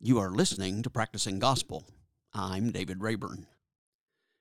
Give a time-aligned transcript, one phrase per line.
[0.00, 1.84] You are listening to Practicing Gospel.
[2.34, 3.46] I'm David Rayburn.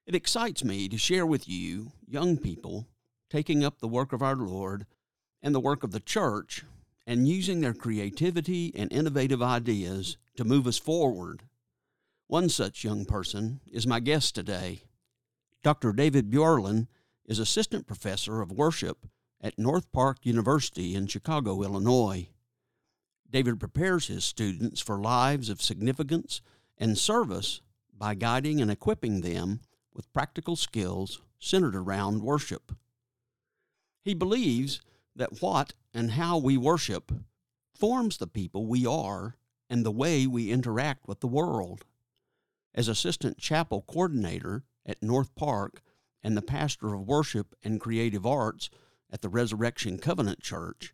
[0.07, 2.87] It excites me to share with you, young people,
[3.29, 4.87] taking up the work of our Lord
[5.43, 6.65] and the work of the church
[7.05, 11.43] and using their creativity and innovative ideas to move us forward.
[12.25, 14.81] One such young person is my guest today.
[15.61, 15.93] Dr.
[15.93, 16.87] David Bjorlin
[17.23, 19.05] is Assistant Professor of Worship
[19.39, 22.29] at North Park University in Chicago, Illinois.
[23.31, 26.41] David prepares his students for lives of significance
[26.77, 27.61] and service
[27.95, 29.59] by guiding and equipping them
[29.93, 32.71] with practical skills centered around worship.
[34.03, 34.81] He believes
[35.15, 37.11] that what and how we worship
[37.73, 39.35] forms the people we are
[39.69, 41.85] and the way we interact with the world.
[42.73, 45.81] As assistant chapel coordinator at North Park
[46.23, 48.69] and the pastor of worship and creative arts
[49.11, 50.93] at the Resurrection Covenant Church,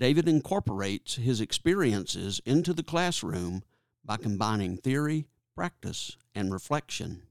[0.00, 3.62] David incorporates his experiences into the classroom
[4.02, 7.24] by combining theory, practice, and reflection.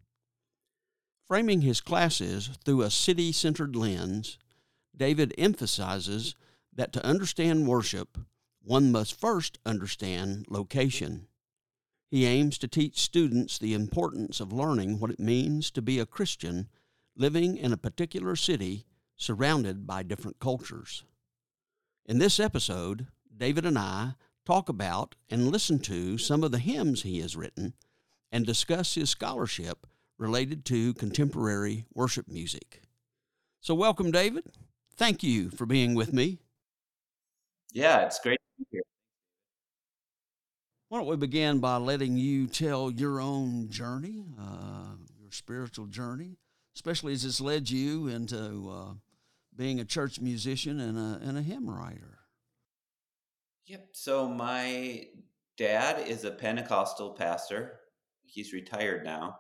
[1.28, 4.38] Framing his classes through a city centered lens,
[4.96, 6.36] David emphasizes
[6.72, 8.20] that to understand worship,
[8.62, 11.26] one must first understand location.
[12.12, 16.06] He aims to teach students the importance of learning what it means to be a
[16.06, 16.70] Christian
[17.16, 21.04] living in a particular city surrounded by different cultures.
[22.10, 23.06] In this episode,
[23.38, 27.76] David and I talk about and listen to some of the hymns he has written
[28.32, 29.86] and discuss his scholarship
[30.18, 32.82] related to contemporary worship music.
[33.62, 34.46] So, welcome, David.
[34.96, 36.40] Thank you for being with me.
[37.74, 38.82] Yeah, it's great to be here.
[40.88, 46.40] Why don't we begin by letting you tell your own journey, uh, your spiritual journey,
[46.76, 48.94] especially as it's led you into uh,
[49.60, 52.20] being a church musician and a, and a hymn writer?
[53.66, 53.90] Yep.
[53.92, 55.06] So, my
[55.58, 57.82] dad is a Pentecostal pastor.
[58.26, 59.36] He's retired now.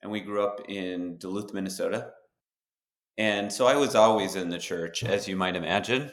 [0.00, 2.12] And we grew up in Duluth, Minnesota.
[3.18, 6.12] And so I was always in the church, as you might imagine.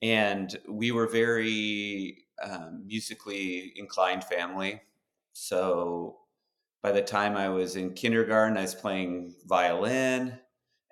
[0.00, 4.80] And we were very um, musically inclined family.
[5.34, 6.20] So
[6.82, 10.38] by the time I was in kindergarten, I was playing violin,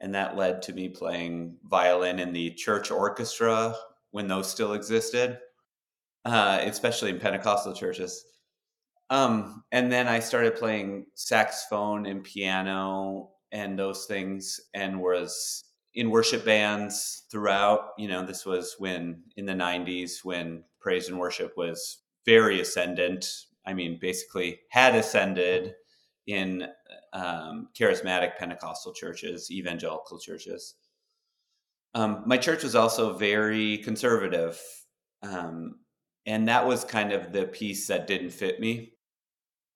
[0.00, 3.74] and that led to me playing violin in the church orchestra
[4.10, 5.38] when those still existed,
[6.24, 8.24] uh, especially in Pentecostal churches.
[9.10, 15.64] Um, and then I started playing saxophone and piano and those things, and was
[15.94, 17.90] in worship bands throughout.
[17.96, 23.26] You know, this was when in the '90s when praise and worship was very ascendant.
[23.66, 25.74] I mean, basically had ascended
[26.26, 26.68] in
[27.12, 30.74] um, charismatic Pentecostal churches, evangelical churches.
[31.94, 34.60] Um, my church was also very conservative.
[35.22, 35.76] Um,
[36.26, 38.92] and that was kind of the piece that didn't fit me.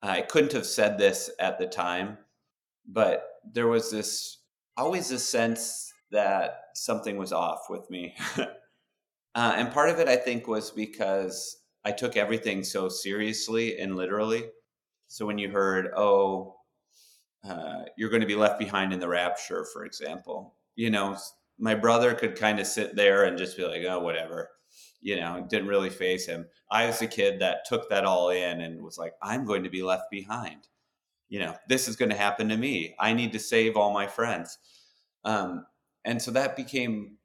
[0.03, 2.19] I couldn't have said this at the time,
[2.87, 4.39] but there was this
[4.77, 8.15] always a sense that something was off with me.
[8.39, 8.47] uh,
[9.35, 14.45] and part of it, I think, was because I took everything so seriously and literally.
[15.09, 16.57] So when you heard, oh,
[17.49, 21.17] uh, you're going to be left behind in the rapture, for example, you know,
[21.59, 24.51] my brother could kind of sit there and just be like, oh, whatever.
[25.01, 26.47] You know, didn't really phase him.
[26.71, 29.71] I was a kid that took that all in and was like, I'm going to
[29.71, 30.69] be left behind.
[31.29, 32.95] You know, this is going to happen to me.
[33.01, 34.59] I need to save all my friends.
[35.25, 35.67] Um,
[36.05, 37.17] and so that became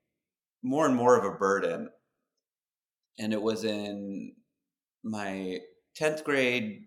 [0.64, 1.90] more and more of a burden.
[3.20, 4.34] And it was in
[5.04, 5.60] my
[6.00, 6.86] 10th grade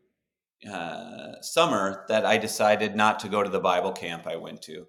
[0.69, 4.87] uh, summer that I decided not to go to the Bible camp I went to.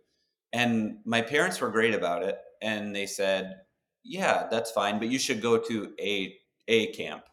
[0.53, 2.37] And my parents were great about it.
[2.61, 3.55] And they said,
[4.03, 6.35] yeah, that's fine, but you should go to a,
[6.67, 7.23] a camp,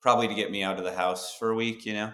[0.00, 2.12] probably to get me out of the house for a week, you know?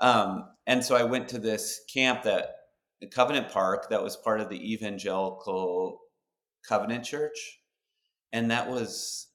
[0.00, 2.56] Um, and so I went to this camp that
[3.00, 6.00] the Covenant Park that was part of the Evangelical
[6.66, 7.60] Covenant Church.
[8.32, 9.28] And that was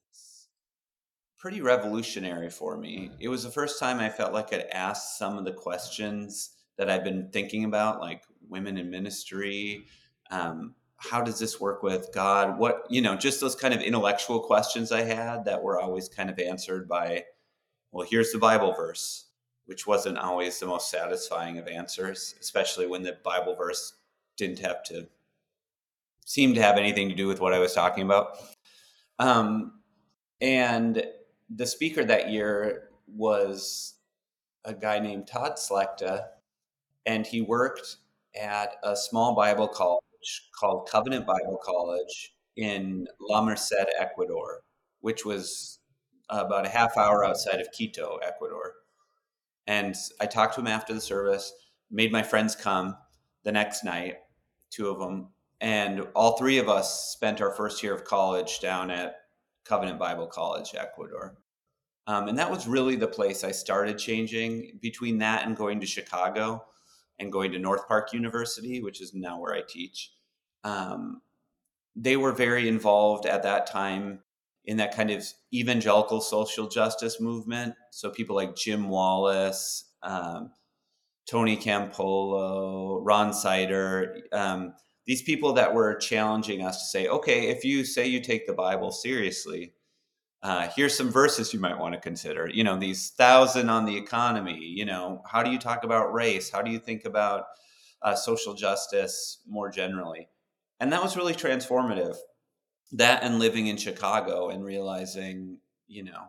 [1.42, 3.10] pretty revolutionary for me.
[3.20, 6.88] It was the first time I felt like I'd asked some of the questions that
[6.88, 9.88] I've been thinking about, like women in ministry.
[10.30, 12.60] Um, how does this work with God?
[12.60, 16.30] What, you know, just those kind of intellectual questions I had that were always kind
[16.30, 17.24] of answered by,
[17.92, 19.26] well, here's the Bible verse,
[19.66, 23.94] which wasn't always the most satisfying of answers, especially when the Bible verse
[24.38, 25.08] didn't have to
[26.24, 28.38] seem to have anything to do with what I was talking about.
[29.18, 29.80] Um,
[30.40, 31.04] and
[31.56, 33.96] the speaker that year was
[34.66, 36.28] a guy named Todd Slechta,
[37.06, 37.98] and he worked
[38.40, 40.02] at a small Bible college
[40.58, 44.62] called Covenant Bible College in La Merced, Ecuador,
[45.02, 45.80] which was
[46.30, 48.74] about a half hour outside of Quito, Ecuador.
[49.68, 51.54] And I talked to him after the service,
[51.90, 52.96] made my friends come
[53.44, 54.18] the next night,
[54.70, 58.90] two of them, and all three of us spent our first year of college down
[58.90, 59.21] at
[59.66, 61.38] Covenant Bible College, Ecuador.
[62.08, 65.86] Um, and that was really the place I started changing between that and going to
[65.86, 66.66] Chicago
[67.20, 70.12] and going to North Park University, which is now where I teach.
[70.64, 71.22] Um,
[71.96, 74.20] they were very involved at that time
[74.66, 77.76] in that kind of evangelical social justice movement.
[77.92, 80.52] So people like Jim Wallis, um,
[81.28, 84.74] Tony Campolo, Ron Sider, um,
[85.06, 88.54] these people that were challenging us to say, okay, if you say you take the
[88.54, 89.74] Bible seriously,
[90.44, 92.50] uh, here's some verses you might want to consider.
[92.52, 94.60] You know, these thousand on the economy.
[94.60, 96.50] You know, how do you talk about race?
[96.50, 97.46] How do you think about
[98.02, 100.30] uh, social justice more generally?
[100.80, 102.16] And that was really transformative.
[102.94, 106.24] That and living in Chicago and realizing, you know,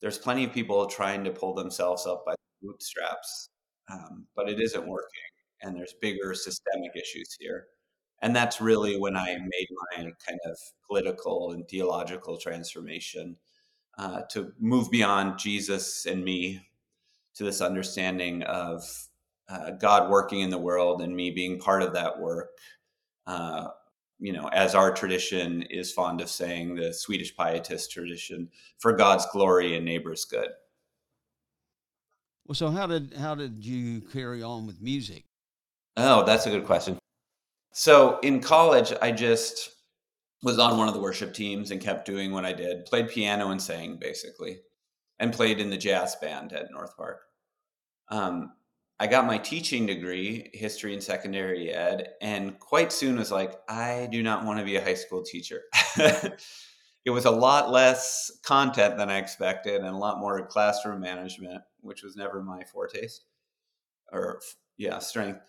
[0.00, 3.48] there's plenty of people trying to pull themselves up by the bootstraps,
[3.90, 5.08] um, but it isn't working.
[5.62, 7.66] And there's bigger systemic issues here.
[8.20, 13.36] And that's really when I made my kind of political and theological transformation
[13.96, 16.60] uh, to move beyond Jesus and me
[17.36, 18.82] to this understanding of
[19.48, 22.50] uh, God working in the world and me being part of that work.
[23.26, 23.68] Uh,
[24.18, 28.48] you know, as our tradition is fond of saying, the Swedish pietist tradition,
[28.78, 30.48] for God's glory and neighbor's good.
[32.46, 35.24] Well, so how did how did you carry on with music?
[35.96, 36.97] Oh, that's a good question.
[37.78, 39.70] So in college, I just
[40.42, 42.86] was on one of the worship teams and kept doing what I did.
[42.86, 44.58] Played piano and sang basically,
[45.20, 47.20] and played in the jazz band at North Park.
[48.08, 48.54] Um,
[48.98, 54.08] I got my teaching degree, history and secondary ed, and quite soon was like, I
[54.10, 55.62] do not want to be a high school teacher.
[55.96, 61.62] it was a lot less content than I expected and a lot more classroom management,
[61.78, 63.06] which was never my forte
[64.10, 64.40] or
[64.78, 65.42] yeah, strength.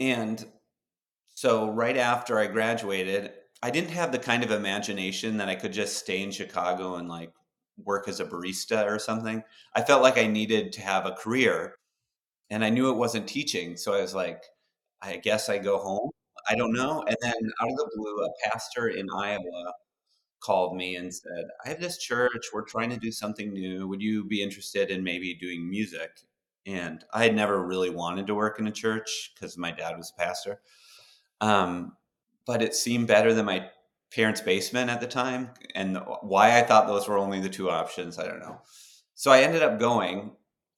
[0.00, 0.42] And
[1.36, 3.30] so right after I graduated,
[3.62, 7.10] I didn't have the kind of imagination that I could just stay in Chicago and
[7.10, 7.30] like
[7.84, 9.42] work as a barista or something.
[9.74, 11.76] I felt like I needed to have a career
[12.48, 13.76] and I knew it wasn't teaching.
[13.76, 14.42] So I was like,
[15.02, 16.08] I guess I go home.
[16.48, 17.04] I don't know.
[17.06, 19.74] And then out of the blue, a pastor in Iowa
[20.40, 22.46] called me and said, I have this church.
[22.54, 23.86] We're trying to do something new.
[23.88, 26.10] Would you be interested in maybe doing music?
[26.64, 30.14] And I had never really wanted to work in a church because my dad was
[30.16, 30.60] a pastor.
[31.40, 31.96] Um,
[32.46, 33.68] but it seemed better than my
[34.12, 35.50] parents' basement at the time.
[35.74, 38.60] And why I thought those were only the two options, I don't know.
[39.14, 40.32] So I ended up going,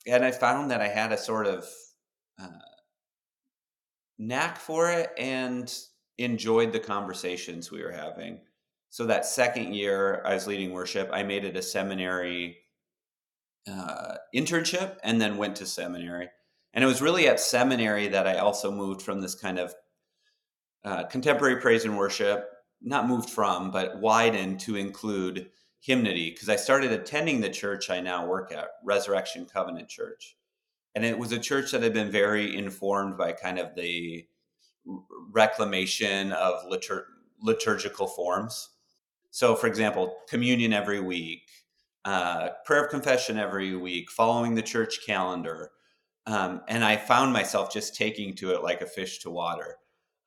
[0.07, 1.67] and I found that I had a sort of
[2.41, 2.49] uh,
[4.19, 5.73] knack for it and
[6.19, 8.41] enjoyed the conversations we were having.
[8.91, 12.59] So that second year I was leading worship, I made it a seminary
[13.71, 16.29] uh, internship and then went to seminary.
[16.73, 19.75] And it was really at seminary that I also moved from this kind of
[20.85, 22.49] uh, contemporary praise and worship,
[22.81, 28.01] not moved from, but widened to include hymnody because I started attending the church I
[28.01, 30.37] now work at, Resurrection Covenant Church.
[30.95, 34.27] And it was a church that had been very informed by kind of the
[35.31, 37.05] reclamation of litur-
[37.41, 38.71] liturgical forms.
[39.31, 41.43] So, for example, communion every week,
[42.05, 45.71] uh, prayer of confession every week, following the church calendar.
[46.27, 49.77] Um, and I found myself just taking to it like a fish to water.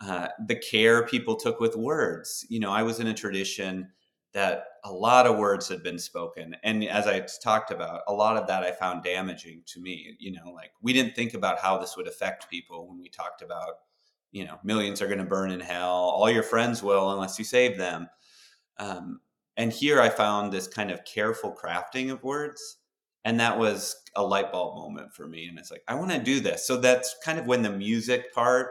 [0.06, 2.46] Uh, the care people took with words.
[2.50, 3.90] You know, I was in a tradition
[4.34, 6.56] that a lot of words had been spoken.
[6.64, 10.16] And as I talked about, a lot of that I found damaging to me.
[10.20, 13.42] You know, like we didn't think about how this would affect people when we talked
[13.42, 13.74] about,
[14.32, 15.92] you know, millions are going to burn in hell.
[15.92, 18.08] All your friends will unless you save them.
[18.78, 19.20] Um,
[19.58, 22.78] and here I found this kind of careful crafting of words.
[23.24, 25.48] And that was a light bulb moment for me.
[25.48, 26.66] And it's like, I want to do this.
[26.66, 28.70] So that's kind of when the music part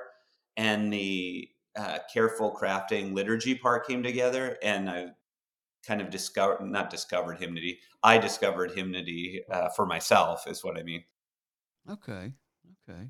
[0.61, 5.07] and the uh, careful crafting liturgy part came together, and I
[5.87, 7.79] kind of discovered not discovered hymnody.
[8.03, 11.03] I discovered hymnody uh, for myself, is what I mean.
[11.91, 12.35] Okay,
[12.89, 13.09] okay.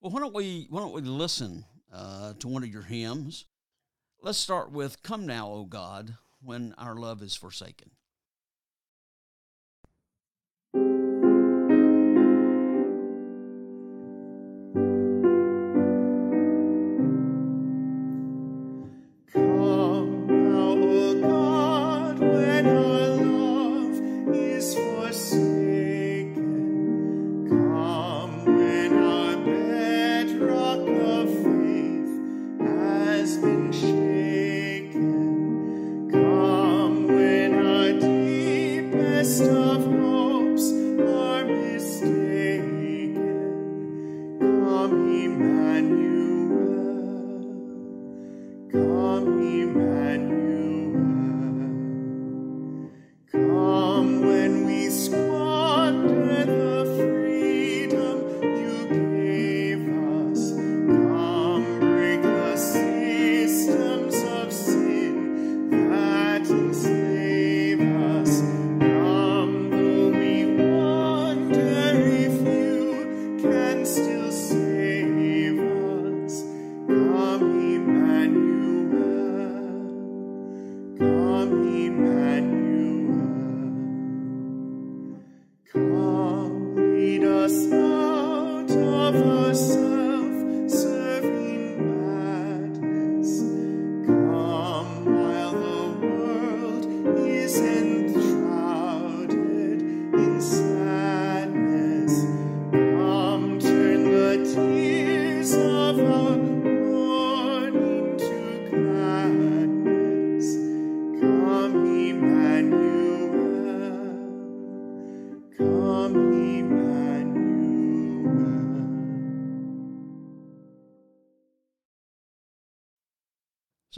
[0.00, 3.46] Well, why don't we why don't we listen uh, to one of your hymns?
[4.20, 7.90] Let's start with "Come Now, O God, When Our Love Is Forsaken."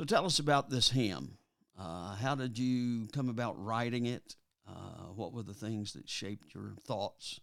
[0.06, 1.38] Tell us about this hymn.
[1.78, 4.36] Uh, how did you come about writing it?
[4.68, 7.40] Uh, what were the things that shaped your thoughts?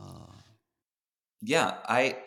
[0.00, 0.32] Uh,
[1.42, 2.18] yeah, I.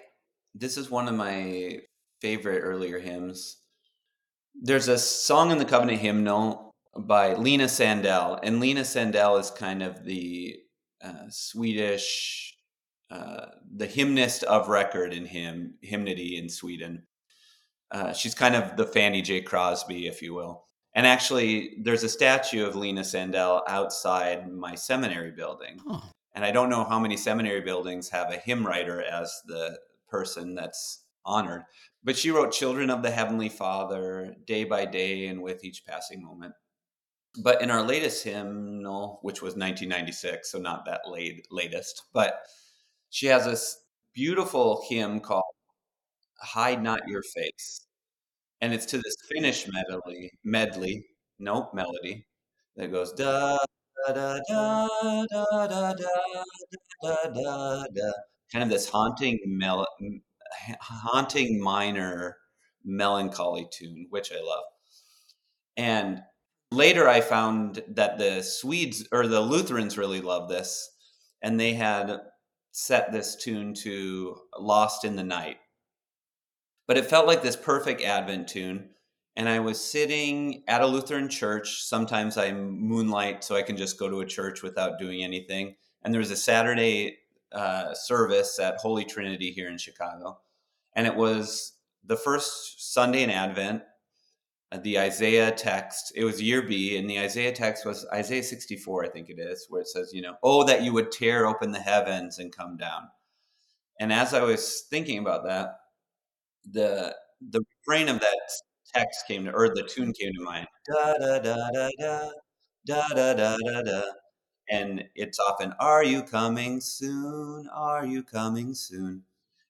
[0.56, 1.80] This is one of my
[2.22, 3.58] favorite earlier hymns.
[4.56, 9.84] There's a song in the Covenant hymnal by Lina Sandell, and Lina Sandell is kind
[9.84, 10.58] of the
[11.04, 12.58] uh, Swedish,
[13.12, 17.04] uh, the hymnist of record in hymn hymnody in Sweden.
[17.92, 19.42] Uh, she's kind of the Fanny J.
[19.42, 20.66] Crosby, if you will.
[20.94, 25.80] And actually, there's a statue of Lina Sandell outside my seminary building.
[25.88, 26.02] Huh.
[26.34, 30.56] And I don't know how many seminary buildings have a hymn writer as the person
[30.56, 31.64] that's honored.
[32.04, 36.24] But she wrote Children of the Heavenly Father, Day by Day, and with each passing
[36.24, 36.54] moment.
[37.44, 42.42] But in our latest hymnal, which was 1996, so not that late latest, but
[43.10, 43.82] she has this
[44.14, 45.44] beautiful hymn called
[46.42, 47.86] Hide Not Your Face.
[48.62, 51.06] And it's to this Finnish medley, medley,
[51.40, 52.26] no melody,
[52.76, 53.58] that goes da
[54.08, 55.94] da da da da da
[57.02, 58.12] da da da
[58.52, 59.88] kind of this haunting mel-
[60.82, 62.38] haunting minor
[62.84, 64.64] melancholy tune, which I love.
[65.78, 66.22] And
[66.72, 70.90] later I found that the Swedes or the Lutherans really love this,
[71.42, 72.20] and they had
[72.72, 75.58] set this tune to Lost in the Night.
[76.90, 78.90] But it felt like this perfect Advent tune.
[79.38, 81.84] And I was sitting at a Lutheran church.
[81.84, 85.76] Sometimes I moonlight so I can just go to a church without doing anything.
[86.04, 87.20] And there was a Saturday
[87.54, 90.40] uh, service at Holy Trinity here in Chicago
[91.00, 93.84] and it was the first Sunday in Advent.
[94.72, 99.06] Uh, the Isaiah text, it was year B, and the Isaiah text was Isaiah 64,
[99.06, 101.72] I think it is, where it says, you know, oh, that you would tear open
[101.72, 103.04] the heavens and come down.
[104.00, 105.79] And as I was thinking about that,
[106.72, 107.16] the
[107.52, 108.40] the refrain of that
[108.96, 110.68] text came to, or the tune came to mind.
[110.88, 112.30] Da da da da da
[112.86, 114.02] da da da da da.
[114.72, 117.68] And it's often, "Are you coming soon?
[117.70, 119.24] Are you coming soon?"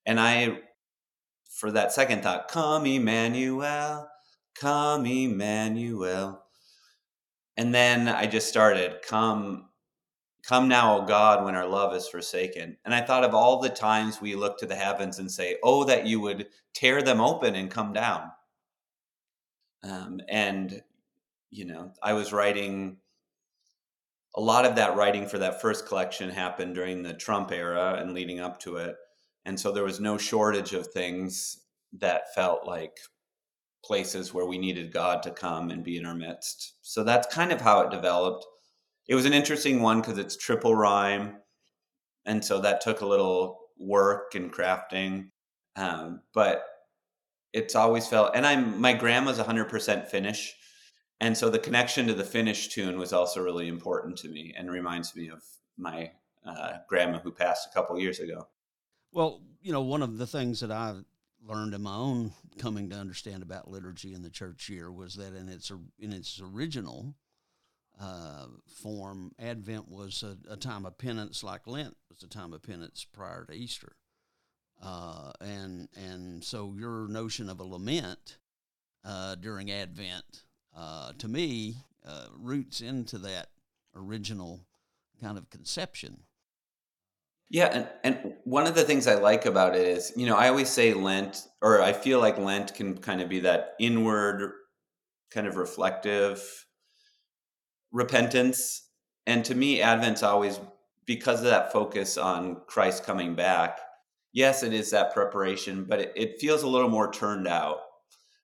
[0.06, 0.62] And I
[1.50, 4.10] for that second thought, come Emmanuel,
[4.56, 6.44] come Emmanuel.
[7.58, 9.69] And then I just started, come,
[10.50, 12.78] come now, O God, when our love is forsaken.
[12.84, 15.84] And I thought of all the times we look to the heavens and say, Oh,
[15.86, 18.32] that you would tear them open and come down.
[19.84, 20.82] Um, and,
[21.52, 22.98] you know, I was writing
[24.36, 28.14] a lot of that writing for that first collection happened during the Trump era and
[28.14, 28.96] leading up to it
[29.46, 31.62] and so there was no shortage of things
[31.94, 33.00] that felt like
[33.84, 36.76] places where we needed God to come and be in our midst.
[36.82, 38.46] So that's kind of how it developed.
[39.10, 41.38] It was an interesting one because it's triple rhyme.
[42.26, 45.32] And so that took a little work and crafting.
[45.76, 46.64] Um, but
[47.52, 50.56] it's always felt, and I'm, my grandma's 100% Finnish.
[51.20, 54.70] And so the connection to the Finnish tune was also really important to me and
[54.70, 55.42] reminds me of
[55.76, 56.12] my
[56.46, 58.48] uh, grandma who passed a couple years ago.
[59.12, 60.94] Well, you know, one of the things that I
[61.44, 65.34] learned in my own coming to understand about liturgy in the church year was that
[65.34, 67.16] in its in its original
[68.00, 72.64] uh, form, Advent was a, a, time of penance, like Lent was a time of
[72.64, 73.98] penance prior to Easter,
[74.82, 78.38] uh, and and so your notion of a lament
[79.04, 80.44] uh, during Advent,
[80.76, 81.76] uh, to me,
[82.08, 83.48] uh, roots into that
[83.96, 84.62] original
[85.22, 86.22] kind of conception.
[87.50, 90.50] Yeah, and, and one of the things I like about it is, you know, I
[90.50, 94.54] always say Lent, or I feel like Lent can kind of be that inward,
[95.32, 96.68] kind of reflective
[97.92, 98.90] repentance.
[99.28, 100.60] And to me, Advent's always
[101.06, 103.80] because of that focus on Christ coming back.
[104.32, 107.80] Yes, it is that preparation, but it, it feels a little more turned out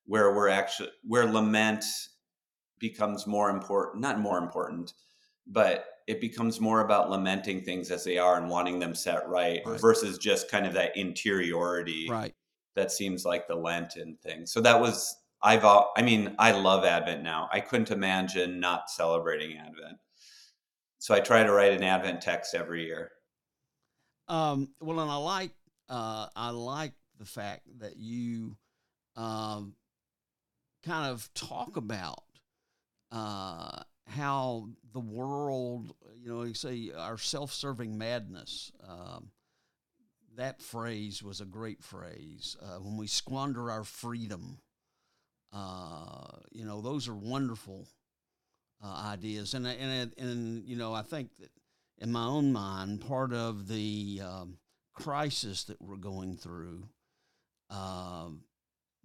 [0.05, 1.83] where we're actually, where lament
[2.79, 4.93] becomes more important, not more important,
[5.47, 9.61] but it becomes more about lamenting things as they are and wanting them set right,
[9.65, 9.81] right.
[9.81, 12.33] versus just kind of that interiority right
[12.75, 17.23] that seems like the lenten thing so that was i've i mean i love advent
[17.23, 19.97] now i couldn't imagine not celebrating advent
[20.99, 23.11] so i try to write an advent text every year
[24.27, 25.51] um, well and i like
[25.89, 28.57] uh, i like the fact that you
[29.15, 29.75] um,
[30.83, 32.23] kind of talk about
[33.11, 38.71] uh, how the world, you know, you say our self serving madness.
[38.87, 39.31] Um,
[40.35, 42.57] that phrase was a great phrase.
[42.61, 44.59] Uh, when we squander our freedom,
[45.55, 47.87] uh, you know, those are wonderful
[48.83, 49.53] uh, ideas.
[49.53, 51.49] And, and, and, you know, I think that
[51.99, 54.57] in my own mind, part of the um,
[54.93, 56.89] crisis that we're going through
[57.69, 58.41] um,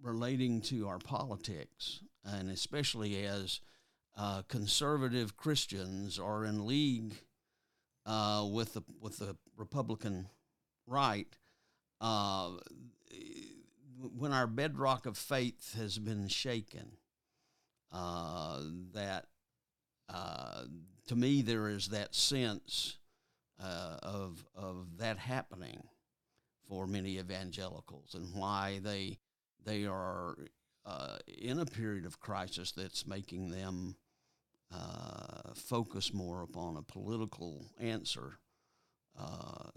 [0.01, 3.61] relating to our politics and especially as
[4.17, 7.15] uh, conservative Christians are in league
[8.05, 10.27] uh, with the with the Republican
[10.87, 11.27] right,
[12.01, 12.51] uh,
[14.17, 16.97] when our bedrock of faith has been shaken,
[17.91, 18.61] uh,
[18.93, 19.25] that
[20.09, 20.63] uh,
[21.07, 22.97] to me there is that sense
[23.61, 25.83] uh, of of that happening
[26.67, 29.17] for many evangelicals and why they
[29.63, 30.35] they are
[30.85, 33.95] uh, in a period of crisis that's making them
[34.73, 38.39] uh, focus more upon a political answer
[39.19, 39.69] uh,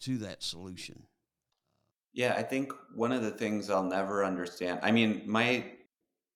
[0.00, 1.04] to that solution.
[2.12, 4.80] Yeah, I think one of the things I'll never understand.
[4.82, 5.72] I mean, my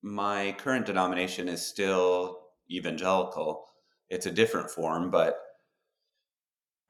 [0.02, 3.66] my current denomination is still evangelical.
[4.08, 5.40] It's a different form, but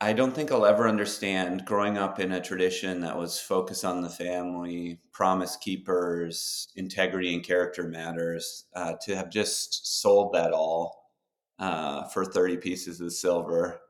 [0.01, 4.03] I don't think I'll ever understand growing up in a tradition that was focused on
[4.03, 11.13] the family, promise keepers, integrity and character matters, uh, to have just sold that all
[11.59, 13.81] uh, for 30 pieces of silver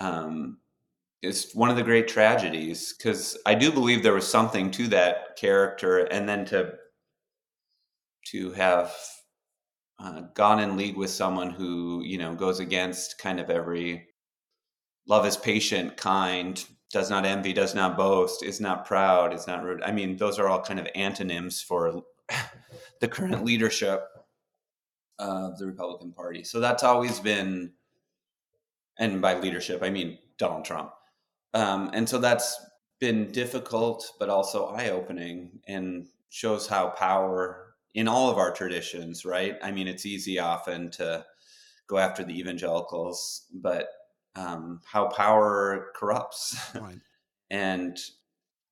[0.00, 0.58] um,
[1.22, 5.36] is one of the great tragedies because I do believe there was something to that
[5.36, 5.98] character.
[5.98, 6.74] And then to,
[8.30, 8.92] to have
[10.00, 14.08] uh, gone in league with someone who, you know, goes against kind of every
[15.06, 19.62] love is patient, kind, does not envy, does not boast, is not proud, is not
[19.62, 19.82] rude.
[19.82, 22.02] I mean, those are all kind of antonyms for
[23.00, 24.04] the current leadership
[25.18, 26.42] of the Republican Party.
[26.42, 27.72] So that's always been,
[28.98, 30.90] and by leadership, I mean Donald Trump.
[31.54, 32.58] Um, and so that's
[33.00, 39.24] been difficult, but also eye opening and shows how power in all of our traditions,
[39.24, 39.58] right?
[39.62, 41.26] I mean, it's easy often to
[41.88, 43.88] go after the evangelicals, but
[44.34, 46.98] um, how power corrupts right.
[47.50, 47.98] and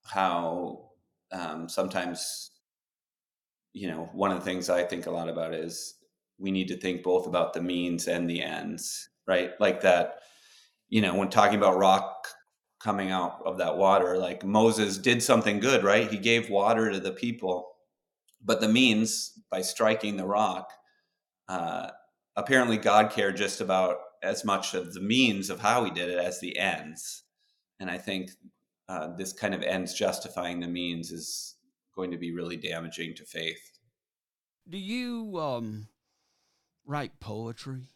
[0.05, 0.91] how
[1.33, 2.51] um, sometimes
[3.73, 5.95] you know one of the things i think a lot about is
[6.39, 10.21] we need to think both about the means and the ends right like that
[10.89, 12.20] you know when talking about rock
[12.81, 16.99] coming out of that water like moses did something good right he gave water to
[16.99, 17.73] the people
[18.43, 20.73] but the means by striking the rock
[21.49, 21.91] uh,
[22.37, 26.19] apparently god cared just about as much of the means of how he did it
[26.19, 27.25] as the ends.
[27.79, 28.33] And I think
[28.89, 31.57] uh, this kind of ends justifying the means is
[31.95, 33.79] going to be really damaging to faith.
[34.69, 35.89] Do you um,
[36.85, 37.89] write poetry?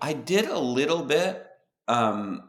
[0.00, 1.46] I did a little bit.
[1.88, 2.48] Um,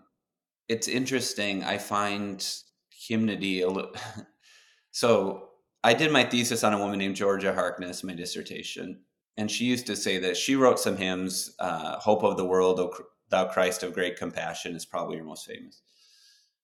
[0.68, 1.64] it's interesting.
[1.64, 2.46] I find
[2.90, 3.94] hymnody a little.
[4.92, 5.50] so
[5.84, 9.02] I did my thesis on a woman named Georgia Harkness, my dissertation,
[9.38, 11.56] and she used to say that she wrote some hymns.
[11.60, 12.94] Uh, "Hope of the World," "O
[13.30, 15.82] Thou Christ of Great Compassion" is probably her most famous.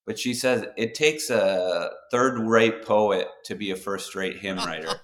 [0.05, 5.01] But she says it takes a third-rate poet to be a first-rate hymn writer,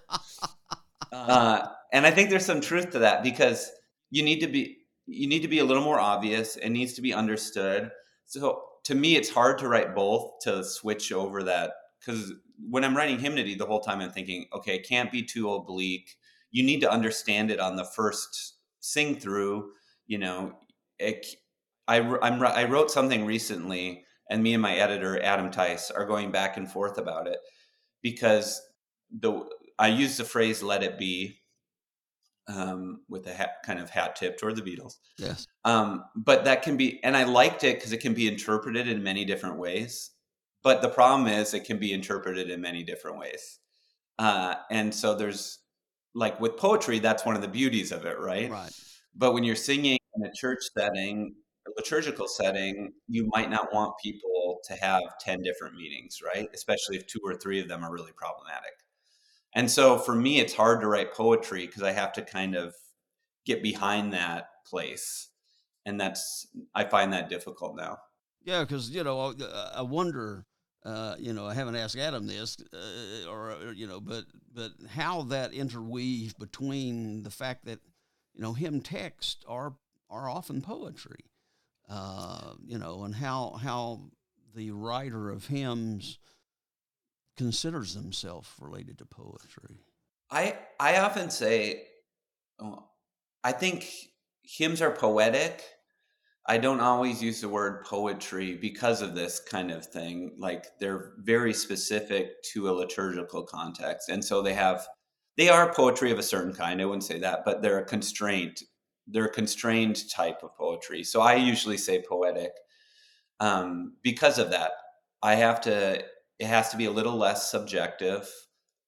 [1.11, 3.71] uh, and I think there's some truth to that because
[4.09, 6.55] you need to be you need to be a little more obvious.
[6.55, 7.91] It needs to be understood.
[8.25, 12.33] So to me, it's hard to write both to switch over that because
[12.69, 16.15] when I'm writing hymnody, the whole time I'm thinking, okay, it can't be too oblique
[16.55, 19.71] you need to understand it on the first sing through.
[20.07, 20.53] You know,
[20.97, 21.25] it,
[21.85, 26.31] I, I'm, I wrote something recently, and me and my editor Adam Tice are going
[26.31, 27.39] back and forth about it
[28.01, 28.61] because
[29.19, 29.43] the
[29.77, 31.41] I use the phrase "let it be"
[32.47, 34.95] um, with a hat, kind of hat tip toward the Beatles.
[35.17, 35.47] Yes.
[35.63, 39.03] Um, but that can be, and I liked it because it can be interpreted in
[39.03, 40.11] many different ways.
[40.63, 43.59] But the problem is, it can be interpreted in many different ways.
[44.17, 45.59] Uh, and so there's
[46.15, 48.49] like with poetry, that's one of the beauties of it, right?
[48.49, 48.71] Right.
[49.13, 51.35] But when you're singing in a church setting,
[51.67, 56.47] a liturgical setting, you might not want people to have 10 different meanings, right?
[56.53, 58.71] Especially if two or three of them are really problematic.
[59.55, 62.75] And so for me, it's hard to write poetry because I have to kind of
[63.45, 65.29] get behind that place.
[65.85, 67.97] And that's, I find that difficult now.
[68.43, 69.33] Yeah, because, you know,
[69.73, 70.45] I wonder
[70.85, 74.71] uh, you know, I haven't asked Adam this, uh, or, or, you know, but but
[74.87, 77.79] how that interweave between the fact that
[78.35, 79.73] you know hymn texts are
[80.11, 81.31] are often poetry,
[81.89, 84.11] uh, you know, and how how
[84.55, 86.19] the writer of hymns
[87.37, 89.81] considers themselves related to poetry.
[90.31, 91.83] I I often say,
[92.59, 92.87] oh,
[93.43, 93.87] I think
[94.43, 95.63] hymns are poetic
[96.47, 100.35] I don't always use the word poetry because of this kind of thing.
[100.37, 104.09] Like they're very specific to a liturgical context.
[104.09, 104.87] And so they have,
[105.37, 106.81] they are poetry of a certain kind.
[106.81, 108.61] I wouldn't say that, but they're a constraint.
[109.07, 111.03] They're a constrained type of poetry.
[111.03, 112.51] So I usually say poetic
[113.39, 114.71] um, because of that.
[115.23, 116.03] I have to,
[116.39, 118.29] it has to be a little less subjective.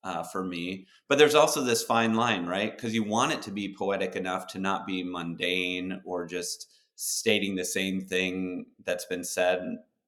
[0.03, 0.87] uh, for me.
[1.09, 2.73] But there's also this fine line, right?
[2.75, 7.55] Because you want it to be poetic enough to not be mundane or just stating
[7.55, 9.59] the same thing that's been said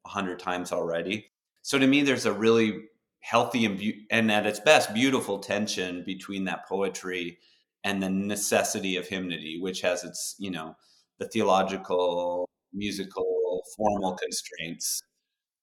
[0.05, 1.31] a hundred times already.
[1.63, 2.83] So to me, there's a really
[3.19, 7.39] healthy and, be- and at its best, beautiful tension between that poetry
[7.83, 10.75] and the necessity of hymnody, which has its, you know,
[11.19, 15.01] the theological, musical, formal constraints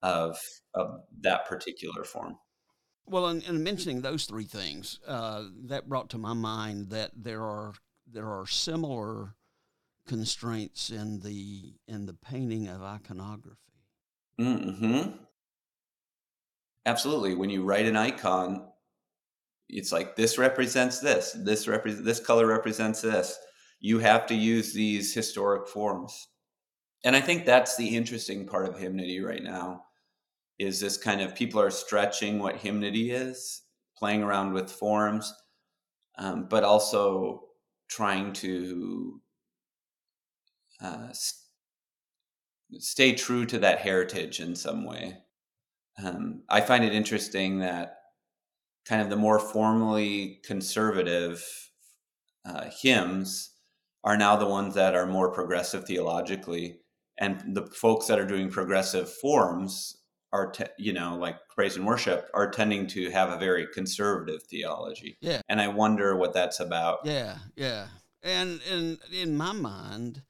[0.02, 0.38] of,
[0.74, 2.36] of that particular form.
[3.08, 7.42] Well, in, in mentioning those three things, uh, that brought to my mind that there
[7.42, 7.74] are
[8.10, 9.34] there are similar
[10.06, 13.58] constraints in the in the painting of iconography.
[14.40, 15.10] Mm-hmm.
[16.84, 17.34] Absolutely.
[17.34, 18.68] When you write an icon,
[19.68, 21.32] it's like this represents this.
[21.32, 23.38] This repre- this color represents this.
[23.80, 26.28] You have to use these historic forms.
[27.04, 29.85] And I think that's the interesting part of hymnody right now
[30.58, 33.62] is this kind of people are stretching what hymnody is,
[33.96, 35.32] playing around with forms,
[36.18, 37.42] um, but also
[37.88, 39.20] trying to
[40.80, 41.42] uh, st-
[42.82, 45.18] stay true to that heritage in some way.
[46.02, 47.96] Um, I find it interesting that
[48.86, 51.44] kind of the more formally conservative
[52.44, 53.50] uh, hymns
[54.04, 56.78] are now the ones that are more progressive theologically
[57.18, 59.96] and the folks that are doing progressive forms
[60.36, 64.42] are te- you know like praise and worship are tending to have a very conservative
[64.42, 65.40] theology Yeah.
[65.48, 67.86] and i wonder what that's about Yeah, yeah.
[68.22, 70.22] And and in my mind,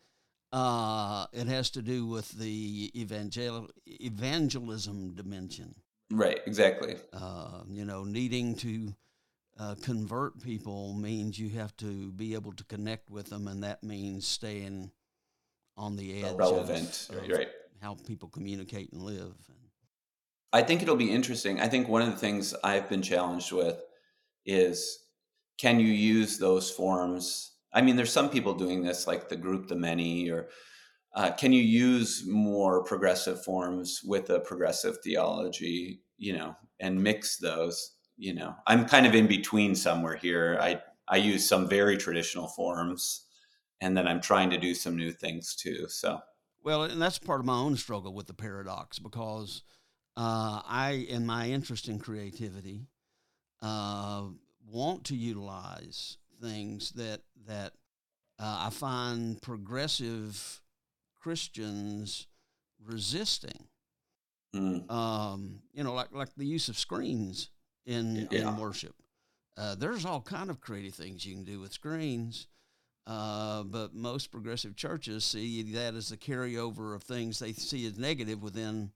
[0.52, 5.74] uh, it has to do with the evangel- evangelism dimension.
[6.10, 8.94] right exactly Uh, you know, needing to
[9.58, 13.82] uh, convert people means you have to be able to connect with them, and that
[13.82, 14.90] means staying
[15.84, 17.48] on the edge relevant of, of right
[17.80, 19.34] how people communicate and live.
[20.56, 21.60] I think it'll be interesting.
[21.60, 23.78] I think one of the things I've been challenged with
[24.46, 25.00] is
[25.58, 27.52] can you use those forms?
[27.74, 30.48] I mean, there's some people doing this, like the group The Many, or
[31.14, 37.36] uh, can you use more progressive forms with a progressive theology, you know, and mix
[37.36, 37.92] those?
[38.16, 40.58] You know, I'm kind of in between somewhere here.
[40.58, 43.26] I I use some very traditional forms,
[43.82, 45.86] and then I'm trying to do some new things too.
[45.90, 46.20] So,
[46.64, 49.62] Well, and that's part of my own struggle with the paradox because
[50.16, 52.86] uh, I, in my interest in creativity,
[53.62, 54.24] uh,
[54.66, 57.72] want to utilize things that that
[58.38, 60.62] uh, I find progressive
[61.20, 62.26] Christians
[62.84, 63.68] resisting.
[64.54, 67.50] mm, Um, you know, like like the use of screens
[67.86, 68.40] in Yeah.
[68.40, 68.94] in worship.
[69.56, 72.46] Uh, there's all kind of creative things you can do with screens.
[73.06, 77.98] Uh, but most progressive churches see that as the carryover of things they see as
[77.98, 78.92] negative within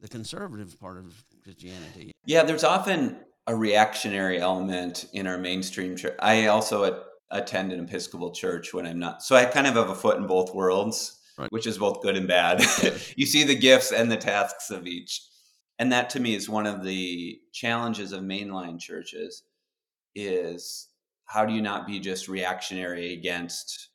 [0.00, 2.12] the conservative part of Christianity.
[2.24, 6.14] Yeah, there's often a reactionary element in our mainstream church.
[6.20, 9.94] I also attend an Episcopal church when I'm not, so I kind of have a
[9.94, 11.50] foot in both worlds, Right.
[11.52, 12.60] which is both good and bad.
[13.16, 15.22] you see the gifts and the tasks of each,
[15.78, 19.42] and that to me is one of the challenges of mainline churches.
[20.14, 20.88] Is
[21.26, 23.88] how do you not be just reactionary against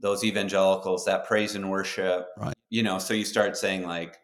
[0.00, 2.28] those evangelicals that praise and worship?
[2.38, 2.54] Right.
[2.70, 4.16] You know, so you start saying like,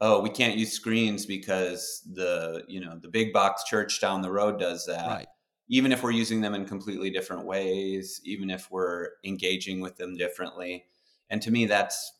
[0.00, 4.30] oh, we can't use screens because the you know the big box church down the
[4.30, 5.06] road does that.
[5.06, 5.26] Right.
[5.68, 10.16] Even if we're using them in completely different ways, even if we're engaging with them
[10.16, 10.84] differently,
[11.28, 12.12] and to me, that's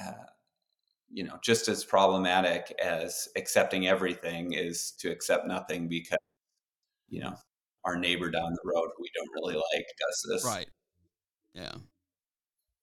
[0.00, 0.12] uh,
[1.10, 6.18] you know just as problematic as accepting everything is to accept nothing because
[7.08, 7.34] you know
[7.84, 10.44] our neighbor down the road who we don't really like does this.
[10.44, 10.68] Right.
[11.54, 11.72] Yeah.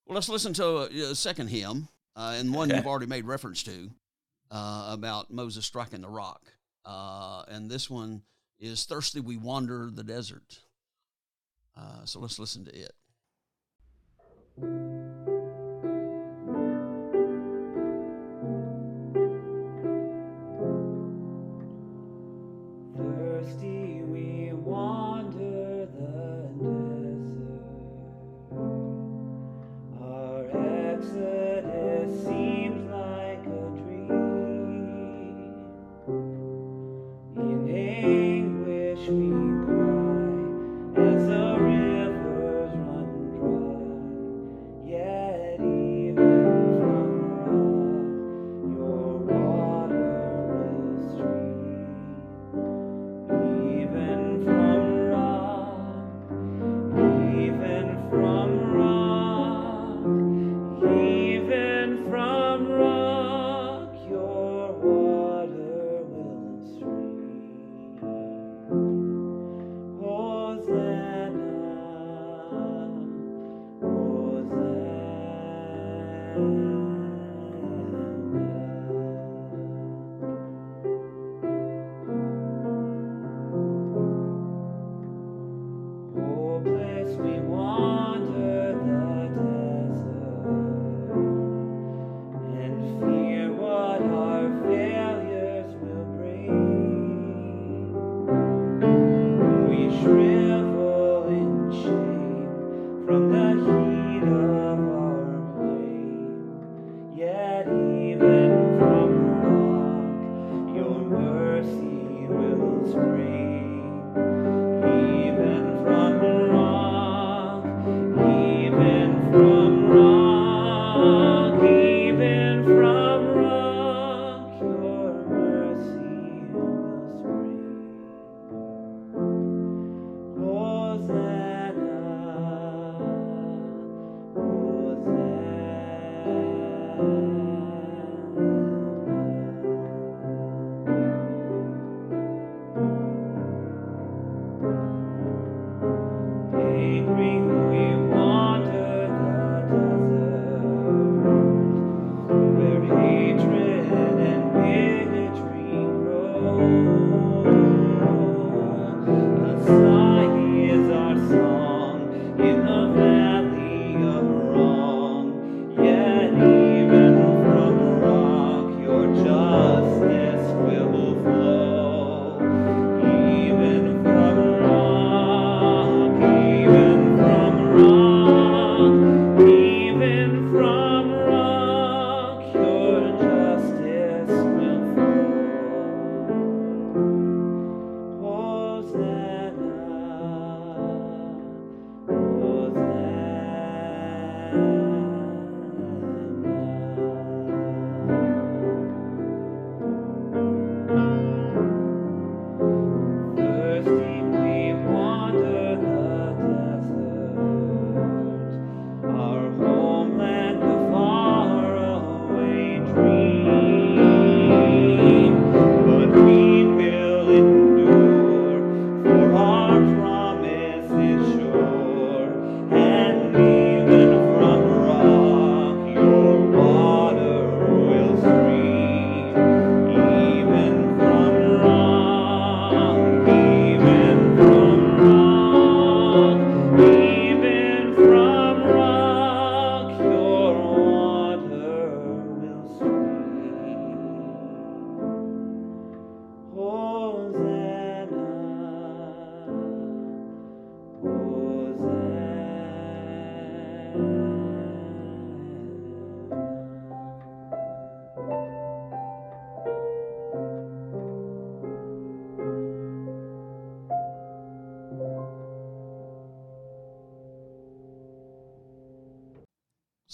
[0.05, 2.77] Well, let's listen to a, a second hymn, uh, and one Okay.
[2.77, 3.89] you've already made reference to
[4.51, 6.41] uh, about Moses striking the rock.
[6.85, 8.21] Uh, and this one
[8.59, 10.59] is Thirsty We Wander the Desert.
[11.75, 12.93] Uh, so let's listen to it.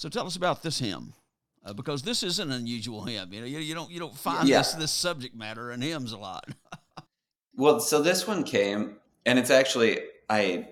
[0.04, 1.14] So tell us about this hymn,
[1.64, 3.32] uh, because this is an unusual hymn.
[3.32, 4.58] You know, you, you don't you don't find Yeah.
[4.58, 6.44] this this subject matter in hymns a lot.
[7.56, 10.68] Well, so this one came, and it's actually I.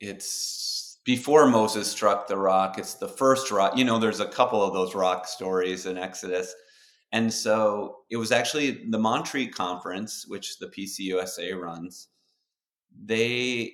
[0.00, 2.76] It's before Moses struck the rock.
[2.78, 3.76] It's the first rock.
[3.76, 6.52] You know, there's a couple of those rock stories in Exodus,
[7.12, 12.08] and so it was actually the Montreat Conference, which the PCUSA runs.
[13.04, 13.72] They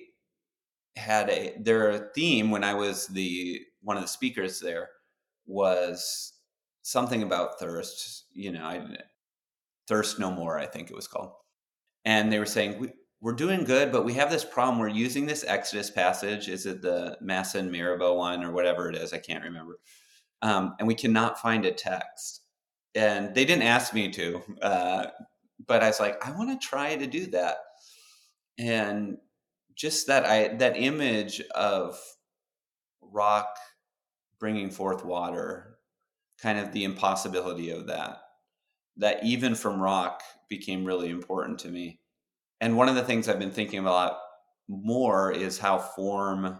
[0.95, 4.89] had a their theme when I was the one of the speakers there
[5.45, 6.33] was
[6.81, 8.25] something about thirst.
[8.33, 8.81] You know, I,
[9.87, 10.57] thirst no more.
[10.57, 11.33] I think it was called.
[12.05, 12.89] And they were saying we,
[13.19, 14.79] we're doing good but we have this problem.
[14.79, 16.47] We're using this exodus passage.
[16.47, 19.13] Is it the Massah and Meribah one or whatever it is?
[19.13, 19.79] I can't remember.
[20.41, 22.41] Um, and we cannot find a text.
[22.95, 25.05] And they didn't ask me to uh,
[25.67, 27.57] but i was like i want to try to do that.
[28.57, 29.17] And
[29.75, 31.99] just that i that image of
[33.01, 33.55] rock
[34.41, 35.77] bringing forth water
[36.41, 38.17] kind of the impossibility of that
[38.97, 42.01] that even from rock became really important to me.
[42.59, 44.19] And one of the things I've been thinking about a lot
[44.67, 46.59] more is how form,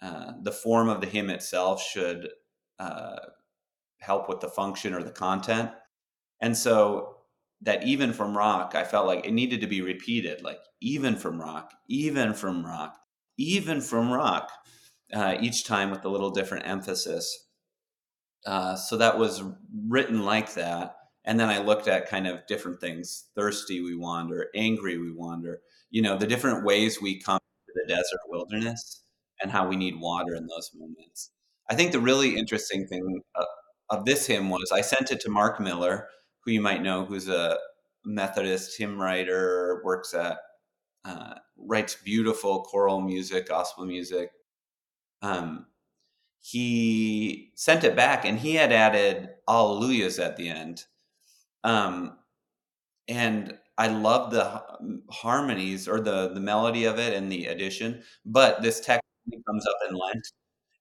[0.00, 2.28] uh, the form of the hymn itself should
[2.78, 3.16] uh,
[3.98, 5.70] help with the function or the content.
[6.40, 7.16] And so
[7.62, 11.40] that even from rock, I felt like it needed to be repeated, like even from
[11.40, 12.96] rock, even from rock,
[13.36, 14.50] even from rock,
[15.12, 17.46] uh, each time with a little different emphasis.
[18.46, 19.42] Uh, so that was
[19.88, 24.48] written like that and then i looked at kind of different things thirsty we wander
[24.54, 29.04] angry we wander you know the different ways we come to the desert wilderness
[29.40, 31.30] and how we need water in those moments
[31.70, 33.44] i think the really interesting thing uh,
[33.90, 36.08] of this hymn was i sent it to mark miller
[36.44, 37.58] who you might know who's a
[38.04, 40.38] methodist hymn writer works at
[41.04, 44.30] uh, writes beautiful choral music gospel music
[45.22, 45.66] um,
[46.40, 50.84] he sent it back and he had added alleluias at the end
[51.64, 52.16] um,
[53.08, 54.62] and I love the
[55.10, 58.02] harmonies or the the melody of it and the addition.
[58.26, 59.02] But this text
[59.46, 60.26] comes up in Lent,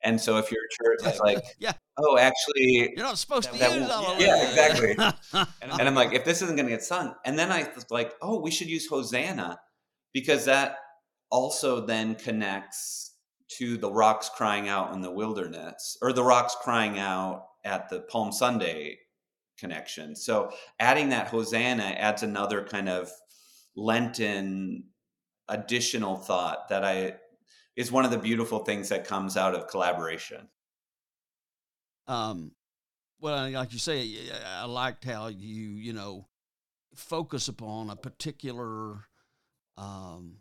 [0.04, 3.72] and so if your church is like, yeah, oh, actually, you're not supposed to That
[3.74, 4.96] use won't- all yeah, exactly.
[5.62, 8.16] and I'm like, if this isn't going to get sung, and then I was like,
[8.22, 9.60] oh, we should use Hosanna
[10.14, 10.76] because that
[11.32, 13.09] also then connects
[13.58, 18.02] to the rocks crying out in the wilderness or the rocks crying out at the
[18.02, 19.00] Palm Sunday
[19.58, 20.16] connection.
[20.16, 23.12] So adding that Hosanna adds another kind of
[23.76, 24.86] Lenten
[25.48, 27.16] additional thought that I
[27.76, 30.48] is one of the beautiful things that comes out of collaboration.
[32.08, 32.52] um,
[33.22, 36.28] well, like you say, I liked how you you know
[36.96, 39.06] focus upon a particular,
[39.78, 40.38] um,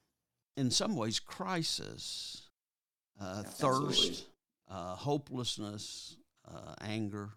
[0.56, 2.47] in some ways, crisis,
[3.20, 4.24] uh, thirst,
[4.70, 7.30] uh, hopelessness, uh, anger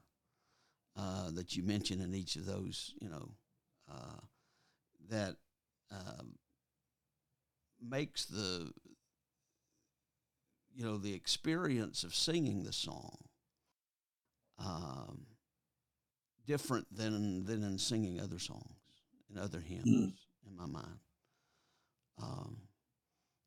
[0.98, 2.94] uh, that you mentioned in each of those.
[3.00, 3.32] You know
[3.92, 4.20] uh,
[5.10, 5.36] that
[5.92, 6.36] um,
[7.82, 8.72] makes the
[10.74, 13.18] you know the experience of singing the song
[14.60, 15.26] um,
[16.46, 18.76] different than than in singing other songs
[19.30, 19.86] and other hymns
[20.48, 21.00] in my mind.
[22.22, 22.58] Um,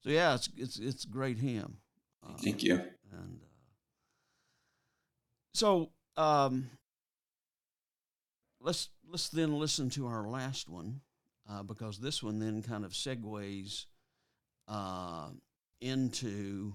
[0.03, 1.79] so yeah, it's it's it's a great hymn.
[2.25, 2.75] Uh, Thank you.
[2.75, 3.47] And uh,
[5.53, 6.71] so um,
[8.61, 11.01] let's let's then listen to our last one
[11.49, 13.87] uh, because this one then kind of segues
[14.69, 15.29] uh,
[15.81, 16.75] into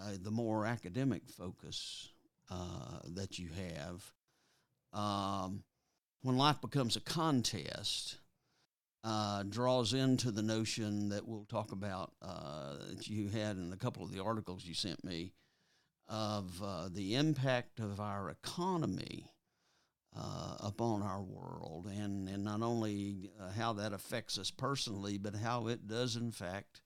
[0.00, 2.10] uh, the more academic focus
[2.50, 4.12] uh, that you have.
[4.92, 5.64] Um,
[6.22, 8.16] when life becomes a contest,
[9.06, 13.76] uh, draws into the notion that we'll talk about uh, that you had in a
[13.76, 15.32] couple of the articles you sent me
[16.08, 19.30] of uh, the impact of our economy
[20.16, 25.36] uh, upon our world, and, and not only uh, how that affects us personally, but
[25.36, 26.80] how it does, in fact,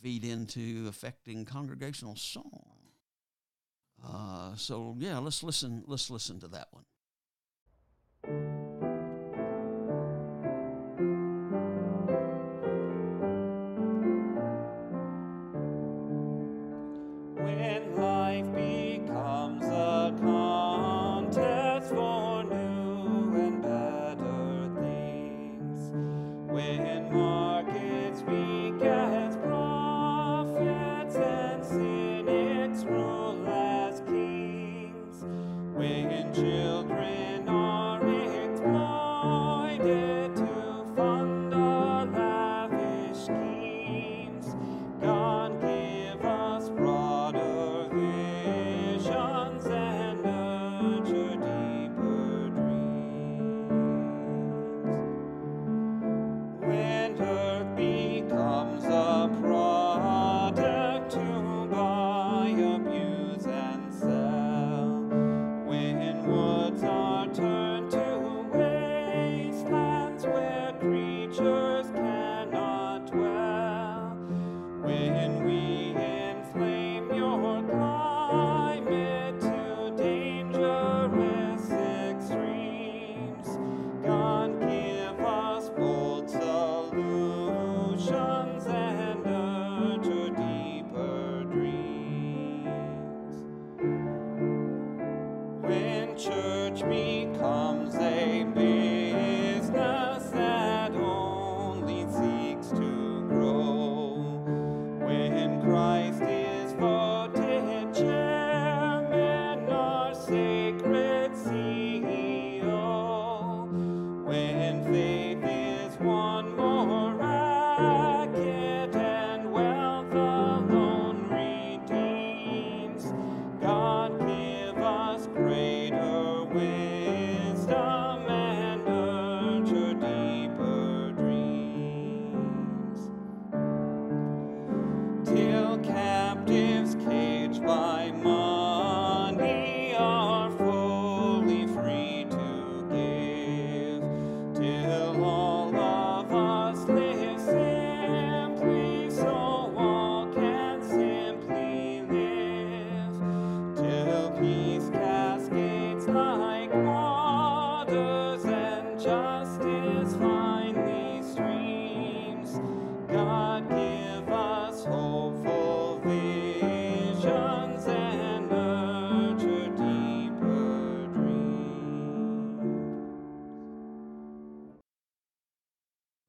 [0.00, 2.76] feed into affecting congregational song.
[4.02, 5.82] Uh, so yeah, let's listen.
[5.86, 6.84] Let's listen to that one.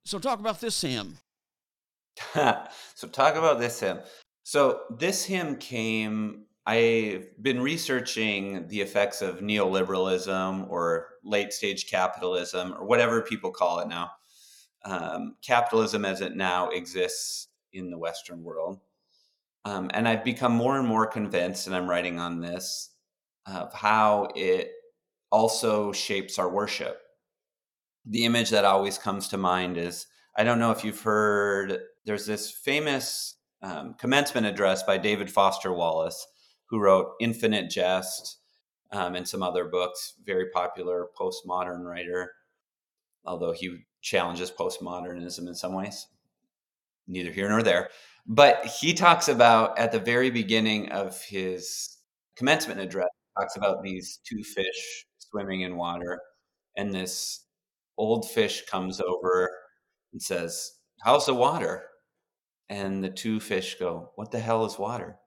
[0.09, 1.19] So talk about this hymn.
[2.33, 3.99] so talk about this hymn.
[4.41, 6.45] So this hymn came.
[6.65, 13.81] I've been researching the effects of neoliberalism or late stage capitalism or whatever people call
[13.81, 14.09] it now.
[14.83, 18.79] Um, capitalism as it now exists in the Western world.
[19.63, 22.95] Um, and I've become more and more convinced, and I'm writing on this,
[23.45, 24.71] of how it
[25.31, 26.99] also shapes our worship.
[28.09, 32.25] The image that always comes to mind is I don't know if you've heard, there's
[32.25, 36.25] this famous um, commencement address by David Foster Wallace,
[36.67, 38.37] who wrote Infinite Jest
[38.91, 42.31] um, and some other books, very popular postmodern writer,
[43.25, 46.07] although he challenges postmodernism in some ways.
[47.07, 47.89] Neither here nor there.
[48.25, 51.97] But he talks about at the very beginning of his
[52.35, 56.21] commencement address, talks about these two fish swimming in water,
[56.77, 57.45] and this
[57.99, 59.51] old fish comes over
[60.11, 60.71] and says,
[61.01, 61.83] How's the water?
[62.69, 65.17] And the two fish go, What the hell is water?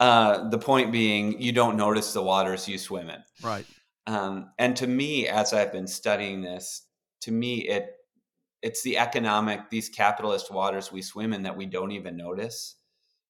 [0.00, 3.22] Uh, the point being, you don't notice the waters you swim in.
[3.42, 3.64] Right.
[4.06, 6.86] Um, and to me, as I've been studying this,
[7.22, 7.90] to me, it
[8.60, 12.76] it's the economic, these capitalist waters we swim in that we don't even notice.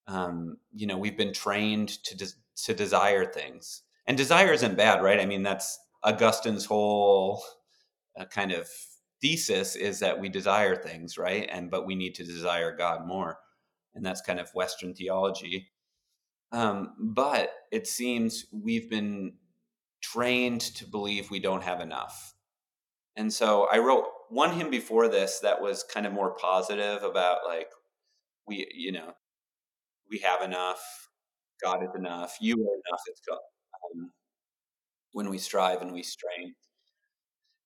[0.07, 5.03] Um, you know, we've been trained to des- to desire things, and desire isn't bad,
[5.03, 5.21] right?
[5.21, 7.43] I mean, that's Augustine's whole
[8.19, 8.69] uh, kind of
[9.21, 11.49] thesis is that we desire things, right?
[11.51, 13.39] And but we need to desire God more,
[13.95, 15.69] and that's kind of Western theology.
[16.53, 19.35] Um, but it seems we've been
[20.03, 22.35] trained to believe we don't have enough,
[23.17, 27.39] and so I wrote one hymn before this that was kind of more positive about
[27.47, 27.69] like
[28.47, 29.13] we, you know,
[30.11, 30.81] we have enough,
[31.63, 33.01] God is enough, you are enough.
[33.07, 33.39] It's God.
[33.95, 34.11] Um,
[35.13, 36.55] when we strive and we strain.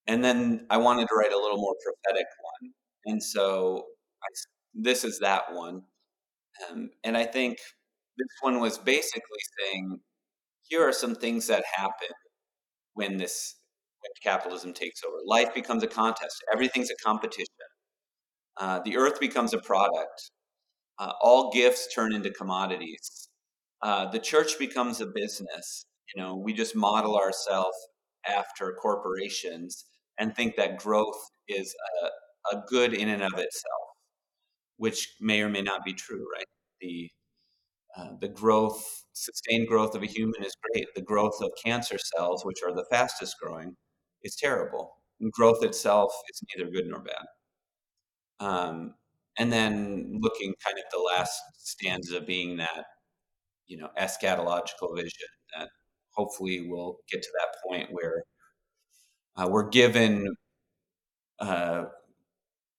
[0.08, 2.72] And then I wanted to write a little more prophetic one.
[3.04, 3.84] And so
[4.22, 4.28] I,
[4.74, 5.82] this is that one.
[6.70, 7.58] Um, and I think
[8.16, 10.00] this one was basically saying
[10.62, 12.08] here are some things that happen
[12.94, 13.56] when this
[14.00, 15.18] when capitalism takes over.
[15.26, 16.42] Life becomes a contest.
[16.52, 17.46] Everything's a competition.
[18.56, 20.30] Uh, the earth becomes a product.
[20.98, 23.28] Uh, all gifts turn into commodities.
[23.82, 25.84] Uh, the church becomes a business.
[26.14, 27.76] You know, we just model ourselves
[28.26, 29.84] after corporations
[30.18, 33.88] and think that growth is a, a good in and of itself,
[34.76, 36.46] which may or may not be true, right?
[36.80, 37.10] The
[37.96, 40.86] uh, the growth, sustained growth of a human is great.
[40.94, 43.76] The growth of cancer cells, which are the fastest growing,
[44.22, 44.96] is terrible.
[45.20, 47.26] And growth itself is neither good nor bad.
[48.40, 48.94] Um,
[49.38, 52.84] and then looking kind of the last stanza being that,
[53.66, 55.68] you know, eschatological vision that
[56.14, 58.24] hopefully we'll get to that point where
[59.38, 60.34] uh, we're given
[61.38, 61.84] uh,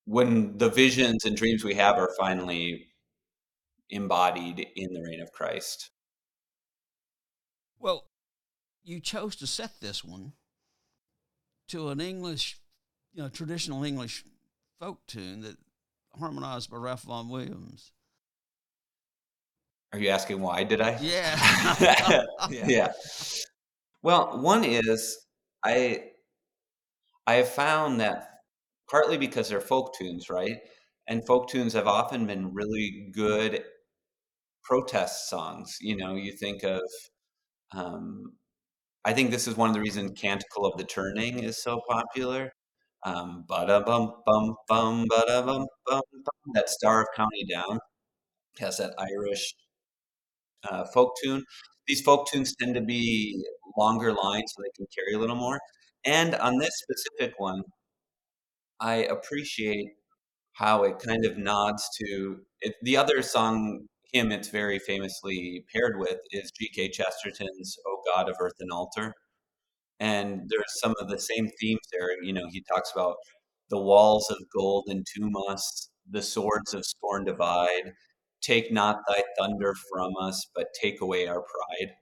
[0.06, 2.88] when the visions and dreams we have are finally
[3.90, 5.90] embodied in the reign of Christ.
[7.80, 8.06] Well,
[8.84, 10.34] you chose to set this one
[11.70, 12.60] to an English,
[13.14, 14.26] you know, traditional English
[14.80, 15.56] folk tune that
[16.18, 17.94] harmonized by Ralph Vaughan Williams.
[19.94, 21.00] Are you asking why did I?
[21.02, 21.38] Yeah.
[22.50, 22.66] yeah.
[22.68, 22.92] yeah.
[24.02, 25.18] Well, one is
[25.64, 26.09] I
[27.30, 28.28] I have found that
[28.90, 30.58] partly because they're folk tunes, right?
[31.08, 33.64] And folk tunes have often been really good
[34.64, 35.78] protest songs.
[35.82, 36.82] You know, you think of
[37.76, 38.34] um,
[39.06, 42.52] I think this is one of the reasons Canticle of the Turning is so popular.
[43.06, 46.02] Um, bum bum bum bum bum bum.
[46.56, 47.80] That Star of County Down
[48.60, 49.54] has that Irish
[50.70, 51.44] uh, folk tune.
[51.88, 53.44] These folk tunes tend to be
[53.78, 55.60] longer lines so they can carry a little more.
[56.06, 57.64] And on this specific one,
[58.80, 59.90] I appreciate
[60.54, 66.00] how it kind of nods to it, the other song hymn it's very famously paired
[66.00, 66.90] with is G.K.
[66.92, 69.14] Chesterton's "O God of Earth and Altar,"
[70.00, 72.10] and there's some of the same themes there.
[72.24, 73.18] You know, he talks about
[73.70, 77.94] the walls of gold entomb us, the swords of scorn divide.
[78.42, 81.94] Take not thy thunder from us, but take away our pride.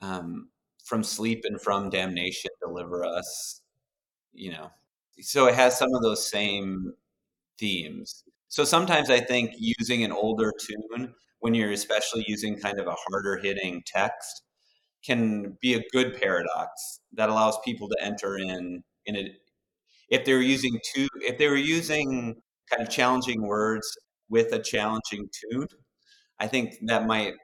[0.00, 0.50] Um,
[0.84, 3.60] from sleep and from damnation, deliver us.
[4.32, 4.70] You know,
[5.20, 6.92] so it has some of those same
[7.58, 8.24] themes.
[8.48, 12.96] So sometimes I think using an older tune when you're especially using kind of a
[13.08, 14.42] harder hitting text
[15.04, 19.28] can be a good paradox that allows people to enter in in a
[20.08, 22.34] if they're using two if they were using
[22.70, 23.86] kind of challenging words
[24.30, 25.68] with a challenging tune
[26.40, 27.34] i think that might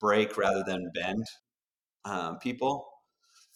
[0.00, 1.24] break rather than bend
[2.04, 2.86] um, people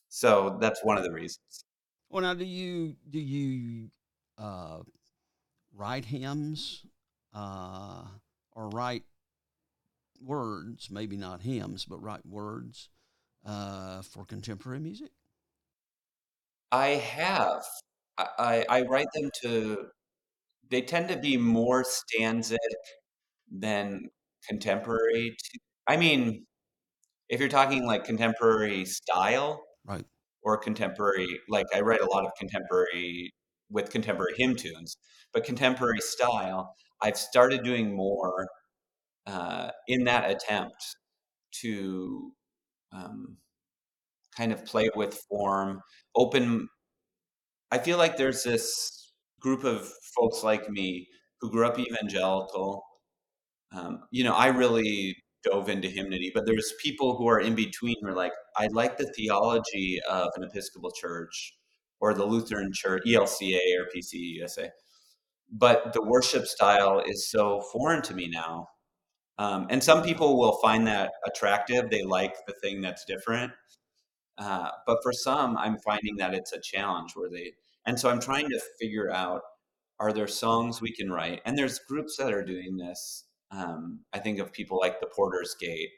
[0.08, 1.64] so that's one of the reasons
[2.10, 3.90] Well, now do you do you
[4.38, 4.80] uh,
[5.74, 6.84] write hymns
[7.34, 8.04] uh,
[8.52, 9.02] or write
[10.24, 12.88] words, maybe not hymns, but write words
[13.44, 15.10] uh, for contemporary music?
[16.72, 17.64] I have.
[18.16, 19.86] I, I, write them to,
[20.70, 22.56] they tend to be more stanzic
[23.50, 24.08] than
[24.48, 25.36] contemporary.
[25.36, 26.46] To, I mean,
[27.34, 30.06] if you're talking like contemporary style, Right.
[30.42, 33.30] or contemporary like i write a lot of contemporary
[33.70, 34.96] with contemporary hymn tunes
[35.32, 38.46] but contemporary style i've started doing more
[39.26, 40.76] uh, in that attempt
[41.62, 42.32] to
[42.92, 43.36] um,
[44.36, 45.80] kind of play with form
[46.16, 46.66] open
[47.70, 51.06] i feel like there's this group of folks like me
[51.40, 52.82] who grew up evangelical
[53.72, 55.14] um, you know i really
[55.44, 58.96] dove into hymnody, but there's people who are in between who are like, I like
[58.96, 61.54] the theology of an Episcopal church
[62.00, 64.70] or the Lutheran church, ELCA or PCUSA,
[65.50, 68.68] but the worship style is so foreign to me now.
[69.38, 71.90] Um, and some people will find that attractive.
[71.90, 73.52] They like the thing that's different.
[74.38, 77.52] Uh, but for some, I'm finding that it's a challenge where they,
[77.86, 79.42] and so I'm trying to figure out
[80.00, 81.40] are there songs we can write?
[81.44, 85.54] And there's groups that are doing this um, I think of people like the Porter's
[85.60, 85.90] Gate,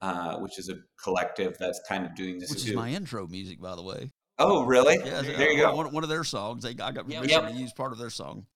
[0.00, 2.70] uh, which is a collective that's kind of doing this Which too.
[2.70, 4.10] is my intro music, by the way.
[4.38, 4.96] oh, really?
[5.04, 5.76] Yeah, there you uh, go.
[5.76, 6.62] One, one of their songs.
[6.62, 7.48] They I got permission Yep.
[7.48, 8.46] to use part of their song.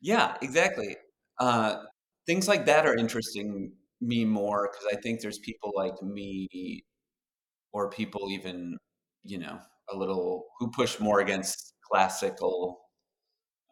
[0.00, 0.96] Yeah, exactly.
[1.38, 1.76] Uh,
[2.26, 6.84] things like that are interesting me more because I think there's people like me,
[7.72, 8.76] or people even,
[9.22, 9.58] you know,
[9.92, 12.80] a little who push more against classical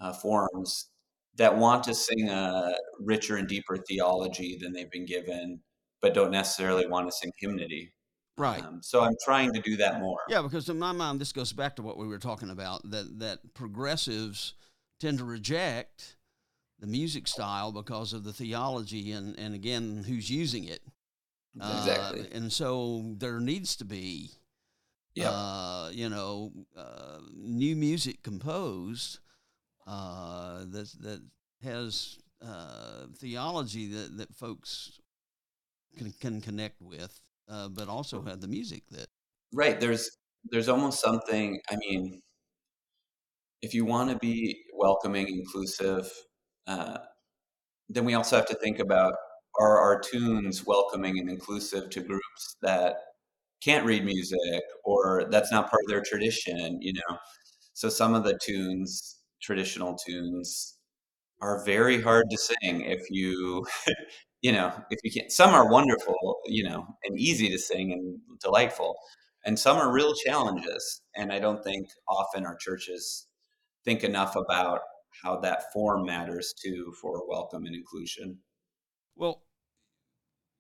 [0.01, 0.89] uh, forms
[1.37, 5.61] that want to sing a richer and deeper theology than they've been given,
[6.03, 7.93] but don't necessarily want to sing hymnody.
[8.37, 8.65] Right.
[8.65, 10.19] Um, so I'm trying to do that more.
[10.29, 13.19] Yeah, because in my mind, this goes back to what we were talking about that
[13.19, 14.55] that progressives
[14.99, 16.17] tend to reject
[16.79, 20.81] the music style because of the theology and and again who's using it.
[21.61, 22.29] Uh, Exactly.
[22.33, 24.31] and so there needs to be,
[25.17, 25.33] Yep.
[25.35, 29.19] uh, you know, uh, new music composed
[29.91, 31.21] uh, that that
[31.63, 35.01] has uh, theology that that folks
[35.99, 39.09] can can connect with, uh, but also have the music that
[39.53, 39.81] Right.
[39.81, 40.11] There's
[40.45, 41.61] there's almost something.
[41.71, 42.21] I mean,
[43.63, 46.11] if you want to be welcoming, inclusive,
[46.67, 46.99] uh,
[47.89, 49.15] then we also have to think about
[49.61, 52.97] are our tunes welcoming and inclusive to groups that
[53.63, 56.79] can't read music or that's not part of their tradition.
[56.81, 57.19] You know,
[57.75, 60.77] so some of the tunes, traditional tunes,
[61.41, 63.67] are very hard to sing if you
[64.43, 68.19] you know if you can't some are wonderful you know and easy to sing and
[68.43, 68.95] delightful
[69.47, 73.27] and some are real challenges and i don't think often our churches
[73.85, 74.81] think enough about
[75.23, 78.39] how that form matters too for welcome and inclusion.
[79.17, 79.43] Well,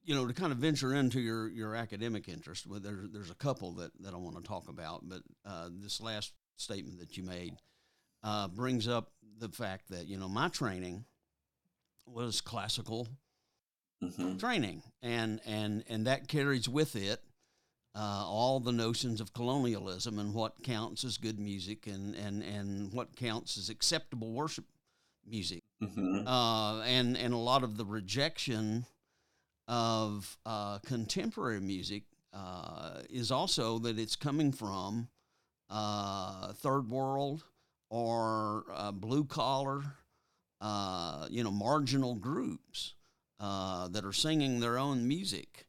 [0.02, 3.34] you know, to kind of venture into your, your academic interest, well, there, there's a
[3.34, 7.22] couple that, that I want to talk about, but uh, this last statement that you
[7.22, 7.54] made
[8.22, 11.04] uh, brings up the fact that, you know, my training
[12.06, 13.08] was classical
[14.00, 17.22] hmm training, and, and, and that carries with it
[17.94, 22.92] uh, all the notions of colonialism and what counts as good music and, and, and
[22.92, 24.64] what counts as acceptable worship
[25.26, 25.60] music.
[25.80, 28.84] Hmm uh, and and a lot of the rejection
[29.68, 35.08] of uh, contemporary music uh, is also that it's coming from
[35.68, 37.44] uh, third world
[37.90, 39.82] or uh, blue collar,
[40.60, 42.94] uh, you know, marginal groups
[43.40, 45.66] uh, that are singing their own music,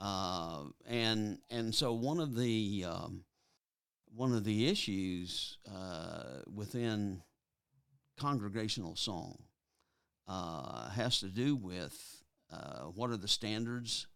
[0.00, 3.24] uh, and and so one of the um,
[4.14, 7.22] one of the issues uh, within
[8.18, 9.36] congregational song
[10.28, 12.22] uh, has to do with
[12.94, 14.06] what are the standards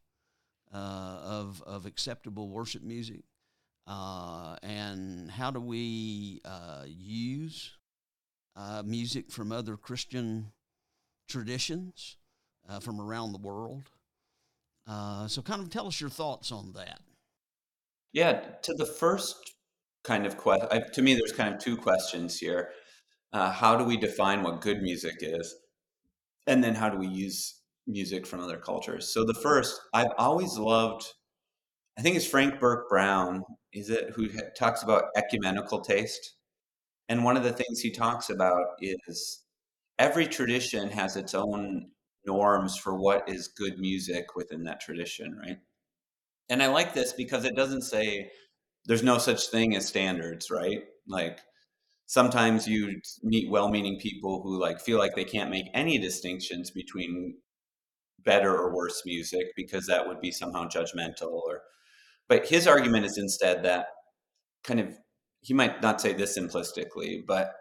[0.73, 3.25] of, of acceptable worship music
[3.91, 7.73] uh, and how do we uh, use
[8.55, 10.53] uh, music from other Christian
[11.29, 12.17] traditions
[12.69, 13.91] uh, from around the world.
[14.87, 17.01] Uh, so, kind of tell us your thoughts on that.
[18.13, 19.55] yeah to the first
[20.05, 22.71] kind of question to me there's kind of two questions here
[23.33, 25.55] how do we define what good music is
[26.47, 30.57] and then how do we use music from other cultures so the first i've always
[30.59, 31.05] loved
[32.01, 33.45] i think it's Frank Burch Brown
[33.75, 34.27] is it who
[34.57, 36.37] talks about ecumenical taste?
[37.11, 39.43] And one of the things he talks about is
[39.99, 41.91] every tradition has its own
[42.25, 45.59] norms for what is good music within that tradition right?
[46.49, 48.31] And i like this because it doesn't say
[48.87, 50.85] there's no such thing as standards right?
[51.07, 51.41] Like
[52.07, 57.37] sometimes you meet well-meaning people who like feel like they can't make any distinctions between
[58.25, 61.61] better or worse music because that would be somehow judgmental or
[62.31, 63.89] but his argument is instead that
[64.65, 64.97] kind of
[65.43, 67.53] he might not say this simplistically but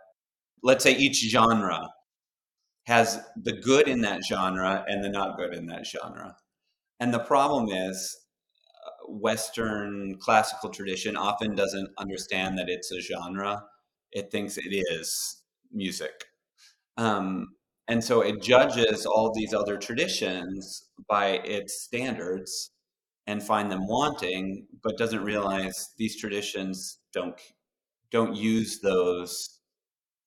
[0.63, 1.89] let's say each genre
[2.89, 6.35] has the good in that genre and the not good in that genre.
[6.99, 8.17] And the problem is
[8.83, 13.61] uh, western classical tradition often doesn't understand that it's a genre.
[14.11, 16.25] It thinks it is music.
[16.97, 17.49] Um,
[17.87, 22.71] and so it judges all these other traditions by its standards
[23.29, 27.39] and find them wanting but doesn't realize these traditions don't
[28.11, 29.59] don't use those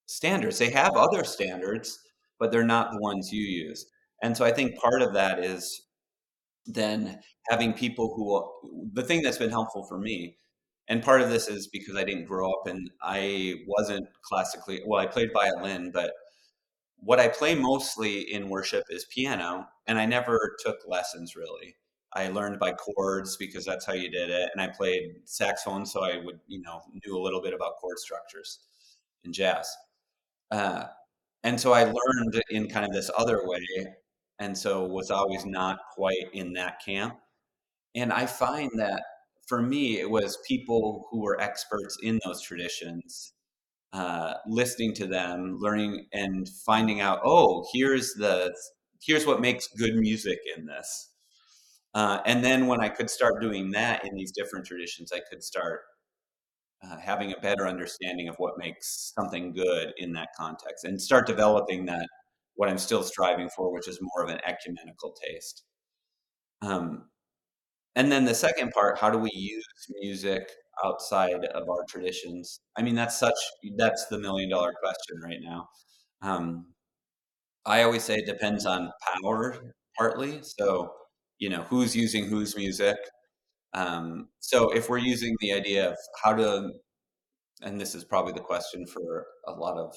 [0.06, 1.98] standards they have other standards
[2.38, 3.86] but they're not the ones you use
[4.22, 5.82] and so i think part of that is
[6.66, 7.18] then
[7.50, 10.36] having people who the thing that's been helpful for me
[10.88, 15.00] and part of this is because i didn't grow up and i wasn't classically well
[15.00, 16.12] i played violin but
[17.04, 21.74] what I play mostly in worship is piano, and I never took lessons really.
[22.14, 26.04] I learned by chords because that's how you did it, and I played saxophone, so
[26.04, 28.60] I would, you know, knew a little bit about chord structures
[29.24, 29.74] in jazz.
[30.50, 30.84] Uh,
[31.44, 33.66] and so I learned in kind of this other way,
[34.38, 37.16] and so was always not quite in that camp.
[37.94, 39.02] And I find that
[39.46, 43.32] for me, it was people who were experts in those traditions
[43.92, 48.54] uh, listening to them, learning and finding out, oh, here's the
[49.02, 51.11] here's what makes good music in this.
[51.94, 55.42] Uh, and then when I could start doing that in these different traditions, I could
[55.42, 55.82] start
[56.82, 61.26] uh, having a better understanding of what makes something good in that context, and start
[61.26, 62.08] developing that
[62.54, 65.64] what I'm still striving for, which is more of an ecumenical taste.
[66.62, 67.08] Um,
[67.96, 69.66] and then the second part, how do we use
[70.00, 70.48] music
[70.84, 72.60] outside of our traditions?
[72.76, 73.34] I mean, that's such
[73.76, 75.68] that's the million dollar question right now.
[76.22, 76.66] Um,
[77.66, 80.40] I always say it depends on power partly.
[80.42, 80.92] So,
[81.42, 82.96] you know, who's using whose music.
[83.74, 86.70] Um, so, if we're using the idea of how to,
[87.62, 89.94] and this is probably the question for a lot of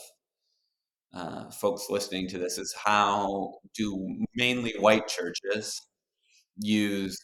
[1.14, 5.80] uh, folks listening to this, is how do mainly white churches
[6.58, 7.16] use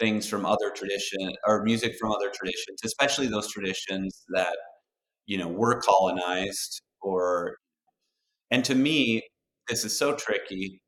[0.00, 4.56] things from other tradition or music from other traditions, especially those traditions that
[5.26, 7.56] you know were colonized or.
[8.50, 9.22] And to me,
[9.68, 10.80] this is so tricky.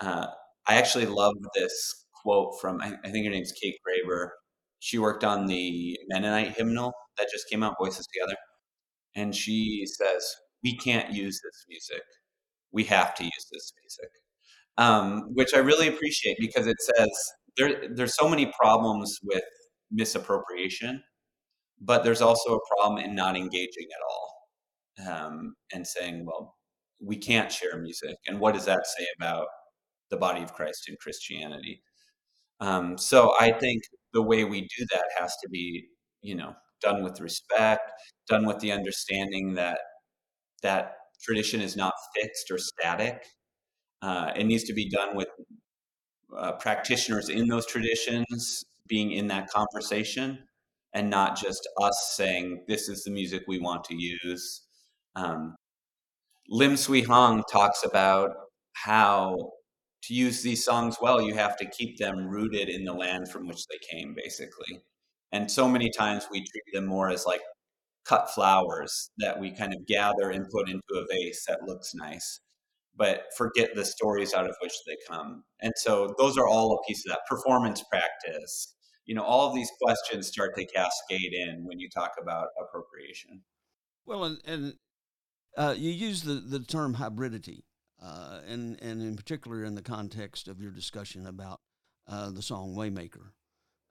[0.00, 0.28] Uh,
[0.68, 4.28] I actually love this quote from I, I think her name's Kate Graber.
[4.80, 8.36] She worked on the Mennonite hymnal that just came out, Voices Together,
[9.16, 10.24] and she says,
[10.62, 12.02] "We can't use this music.
[12.72, 14.10] We have to use this music."
[14.78, 17.10] Um, which I really appreciate because it says
[17.56, 19.42] there there's so many problems with
[19.90, 21.02] misappropriation,
[21.80, 24.28] but there's also a problem in not engaging at all
[25.06, 26.56] um, and saying, well,
[27.00, 29.46] we can't share music, and what does that say about
[30.10, 31.82] the body of Christ in Christianity?
[32.60, 33.82] Um, so I think
[34.12, 35.86] the way we do that has to be,
[36.22, 37.90] you know, done with respect,
[38.28, 39.80] done with the understanding that
[40.62, 40.92] that
[41.22, 43.24] tradition is not fixed or static.
[44.02, 45.28] Uh, it needs to be done with
[46.36, 50.38] uh, practitioners in those traditions being in that conversation
[50.94, 54.62] and not just us saying this is the music we want to use
[55.16, 55.54] um,
[56.48, 58.30] lim swee hong talks about
[58.74, 59.36] how
[60.02, 63.46] to use these songs well you have to keep them rooted in the land from
[63.46, 64.80] which they came basically
[65.32, 67.40] and so many times we treat them more as like
[68.04, 72.40] cut flowers that we kind of gather and put into a vase that looks nice
[72.98, 75.44] but forget the stories out of which they come.
[75.60, 78.74] And so those are all a piece of that performance practice.
[79.06, 83.42] You know, all of these questions start to cascade in when you talk about appropriation.
[84.04, 84.74] Well, and, and
[85.56, 87.62] uh, you use the, the term hybridity,
[88.02, 91.60] uh, and, and in particular in the context of your discussion about
[92.06, 93.32] uh, the song Waymaker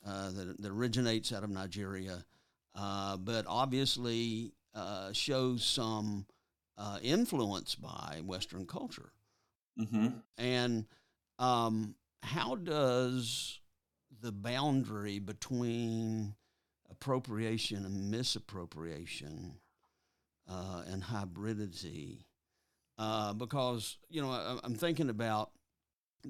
[0.05, 2.25] uh, that, that originates out of Nigeria,
[2.75, 6.25] uh, but obviously uh, shows some
[6.77, 9.11] uh, influenced by Western culture.
[9.79, 10.07] Mm-hmm.
[10.37, 10.85] And
[11.39, 13.59] um, how does
[14.21, 16.35] the boundary between
[16.89, 19.55] appropriation and misappropriation
[20.49, 22.25] uh, and hybridity?
[22.97, 25.51] Uh, because you know, I, I'm thinking about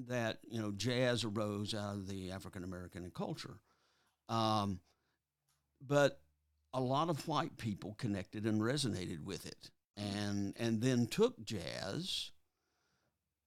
[0.08, 0.38] that.
[0.50, 3.58] You know, jazz arose out of the African American culture,
[4.28, 4.80] um,
[5.86, 6.20] but
[6.74, 12.30] a lot of white people connected and resonated with it and and then took jazz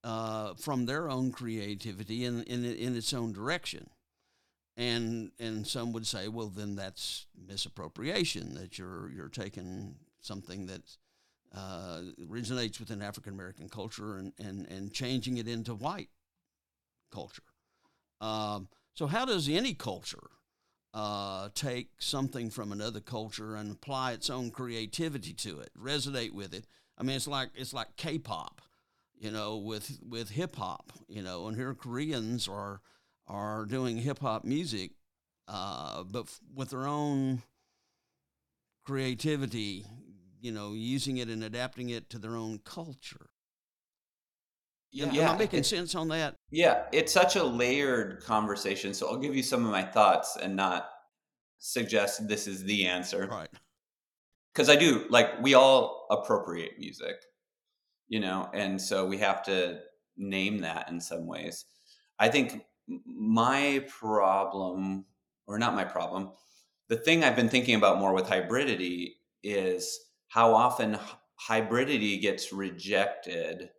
[0.04, 3.90] uh, from their own creativity in, in in its own direction,
[4.76, 10.98] and and some would say, well, then that's misappropriation that you're you're taking something that's
[11.56, 16.10] uh, originates within African American culture and, and, and changing it into white
[17.12, 17.44] culture.
[18.22, 20.30] Um, so, how does any culture
[20.94, 26.54] uh, take something from another culture and apply its own creativity to it, resonate with
[26.54, 26.66] it?
[26.98, 28.62] I mean, it's like it's like K-pop,
[29.20, 32.82] you know, with with hip hop, you know, and here Koreans are
[33.28, 34.92] are doing hip hop music,
[35.48, 37.42] uh, but f- with their own
[38.84, 39.86] creativity,
[40.42, 43.30] you know, using it and adapting it to their own culture.
[45.00, 46.36] Am- Am I making it- sense on that?
[46.50, 48.94] Yeah, it's such a layered conversation.
[48.94, 50.90] So I'll give you some of my thoughts and not
[51.60, 53.28] suggest this is the answer.
[53.28, 53.50] Right.
[54.52, 57.16] Because I do, like, we all appropriate music,
[58.10, 59.80] you know, and so we have to
[60.18, 61.64] name that in some ways.
[62.20, 62.66] I think
[63.06, 65.06] my problem,
[65.48, 66.32] or not my problem,
[66.90, 69.98] the thing I've been thinking about more with hybridity is
[70.32, 71.00] how often
[71.50, 73.72] hybridity gets rejected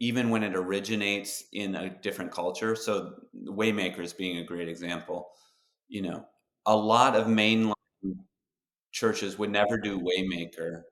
[0.00, 2.74] even when it originates in a different culture.
[2.74, 3.14] So
[3.44, 5.28] Waymakers being a great example.
[5.88, 6.26] You know,
[6.66, 7.74] a lot of mainline
[8.92, 10.82] churches would never do Waymaker,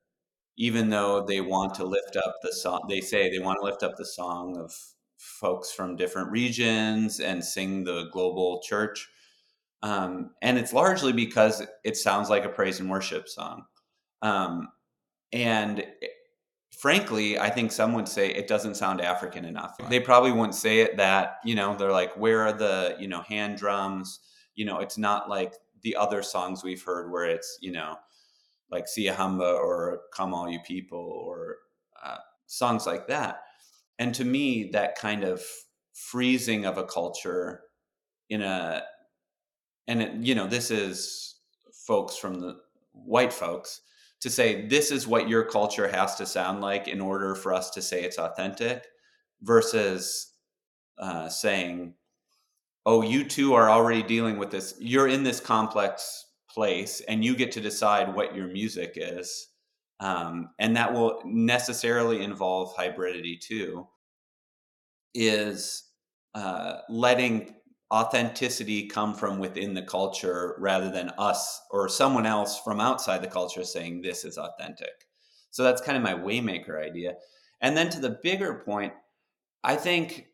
[0.59, 2.87] even though they want to lift up the song.
[2.89, 4.73] They say they want to lift up the song of
[5.19, 9.09] folks from different regions and sing the global church.
[9.83, 13.65] Um, and it's largely because it sounds like a praise and worship song.
[14.23, 14.69] Um,
[15.33, 15.85] and
[16.79, 19.77] frankly, I think some would say it doesn't sound African enough.
[19.81, 19.91] Right.
[19.91, 23.23] They probably wouldn't say it that, you know, they're like, where are the, you know,
[23.23, 24.21] hand drums?
[24.55, 27.97] You know, it's not like the other songs we've heard where it's, you know,
[28.71, 31.57] like Siyahamba or Come All You People or
[32.05, 33.43] uh, songs like that.
[33.99, 35.43] And to me, that kind of
[35.95, 37.63] freezing of a culture
[38.31, 38.83] in a,
[39.87, 41.37] and it, you know, this is
[41.73, 42.57] folks from the
[42.93, 43.81] white folks
[44.21, 47.71] to say this is what your culture has to sound like in order for us
[47.71, 48.87] to say it's authentic
[49.43, 50.33] versus
[50.99, 51.95] uh, saying
[52.87, 54.75] oh you two are already dealing with this.
[54.81, 59.49] You're in this complex place and you get to decide what your music is
[60.01, 63.87] um, and that will necessarily involve hybridity too
[65.15, 65.85] is
[66.35, 67.55] uh, letting
[67.93, 73.29] authenticity come from within the culture rather than us or someone else from outside the
[73.29, 75.07] culture saying this is authentic.
[75.51, 77.15] So that's kind of my waymaker idea.
[77.61, 78.93] And then to the bigger point,
[79.65, 80.27] I think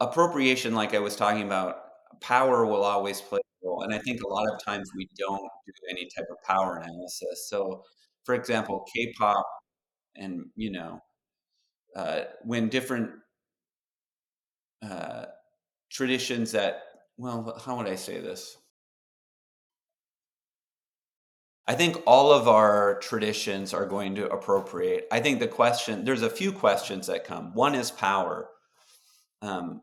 [0.00, 1.76] appropriation, like I was talking about,
[2.20, 3.82] power will always play a role.
[3.82, 7.48] And I think a lot of times we don't do any type of power analysis.
[7.48, 7.84] So,
[8.24, 9.46] for example, K pop
[10.16, 11.00] and, you know,
[11.96, 13.10] uh, when different
[15.98, 16.84] traditions that
[17.16, 18.56] well how would i say this?
[21.66, 25.06] I think all of our traditions are going to appropriate.
[25.12, 27.52] I think the question there's a few questions that come.
[27.52, 28.48] One is power.
[29.42, 29.82] Um,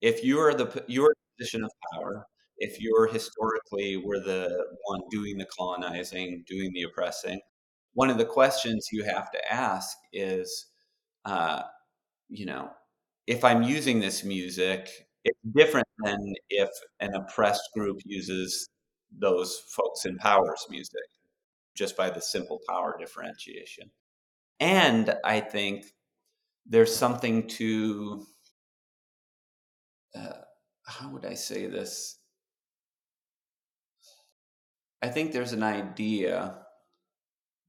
[0.00, 2.26] if you're the you're position of power
[2.58, 7.40] if you're historically were the one doing the colonizing doing the oppressing
[7.94, 10.66] one of the questions you have to ask is
[11.24, 11.62] uh,
[12.28, 12.70] you know
[13.26, 14.90] if i'm using this music
[15.24, 18.68] it's different than if an oppressed group uses
[19.18, 21.02] those folks in power's music
[21.76, 23.90] just by the simple power differentiation.
[24.60, 25.86] And i think
[26.66, 28.26] there's something to
[30.14, 30.40] uh,
[30.86, 32.18] how would i say this?
[35.02, 36.56] I think there's an idea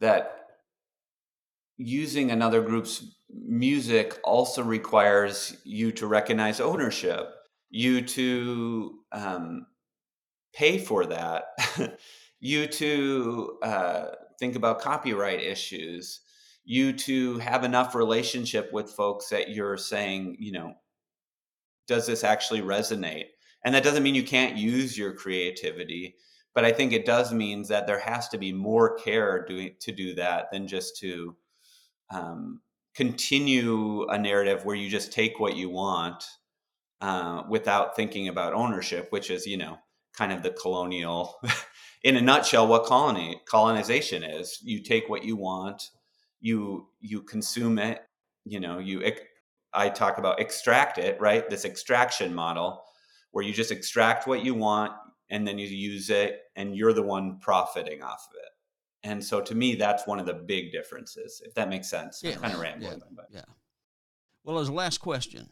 [0.02, 0.38] that
[1.78, 7.34] using another group's music also requires you to recognize ownership
[7.72, 9.66] you to um,
[10.54, 11.46] pay for that,
[12.40, 14.06] you to uh,
[14.38, 16.20] think about copyright issues,
[16.66, 20.74] you to have enough relationship with folks that you're saying, you know,
[21.88, 23.26] does this actually resonate?
[23.64, 26.16] And that doesn't mean you can't use your creativity,
[26.54, 29.92] but I think it does mean that there has to be more care doing to
[29.92, 31.36] do that than just to
[32.10, 32.62] um,
[32.96, 36.24] continue a narrative where you just take what you want
[37.02, 39.78] uh, without thinking about ownership, which is, you know,
[40.14, 41.40] kind of the colonial,
[42.04, 44.60] in a nutshell, what colony colonization is.
[44.64, 45.90] You take what you want,
[46.40, 48.02] you you consume it,
[48.46, 49.04] you know, you.
[49.74, 51.50] I talk about extract it, right?
[51.50, 52.84] This extraction model,
[53.32, 54.92] where you just extract what you want
[55.30, 58.50] and then you use it, and you're the one profiting off of it.
[59.04, 61.42] And so, to me, that's one of the big differences.
[61.44, 63.46] If that makes sense, Yeah, kind of rambling, yeah, but Yeah.
[64.44, 65.50] Well, as a last question,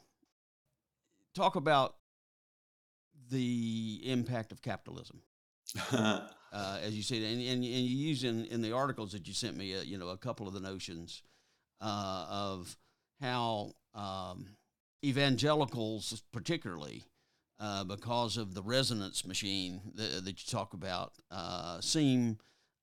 [1.39, 1.95] talk about
[3.31, 5.21] the impact of capitalism.
[5.91, 6.21] uh,
[6.51, 9.55] as you said, and, and, and you use in, in the articles that you sent
[9.55, 11.21] me, uh, you know, a couple of the notions
[11.79, 12.75] uh, of
[13.21, 14.47] how um,
[15.05, 17.03] evangelicals, particularly,
[17.59, 22.37] uh, because of the resonance machine that, that you talk about, uh, seem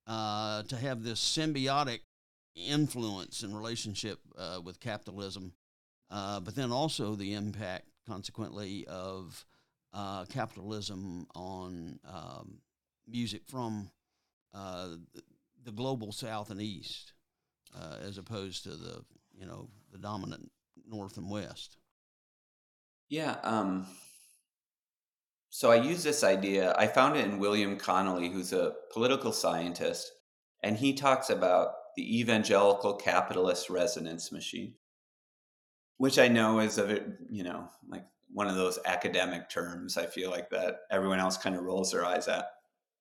[0.07, 2.01] uh, to have this symbiotic
[2.55, 5.53] influence and relationship uh, with capitalism,
[6.11, 9.45] uh, but then also the impact, consequently, of
[9.93, 12.59] uh, capitalism on um,
[13.07, 13.91] music from
[14.53, 17.13] the global South and East,
[18.01, 19.05] as opposed to the
[19.39, 20.51] you know the dominant
[20.89, 21.77] North and West.
[23.09, 23.37] Yeah.
[23.43, 23.87] Um,
[25.51, 26.75] so I use this idea.
[26.77, 30.13] I found it in William Connolly, who's a political scientist,
[30.63, 34.75] and he talks about the evangelical capitalist resonance machine,
[35.99, 39.97] which I know is a you know like one of those academic terms.
[39.97, 42.47] I feel like that everyone else kind of rolls their eyes at.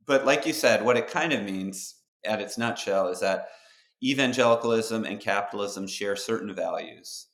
[0.06, 3.48] But like you said, what it kind of means at its nutshell is that
[4.04, 7.28] evangelicalism and capitalism share certain values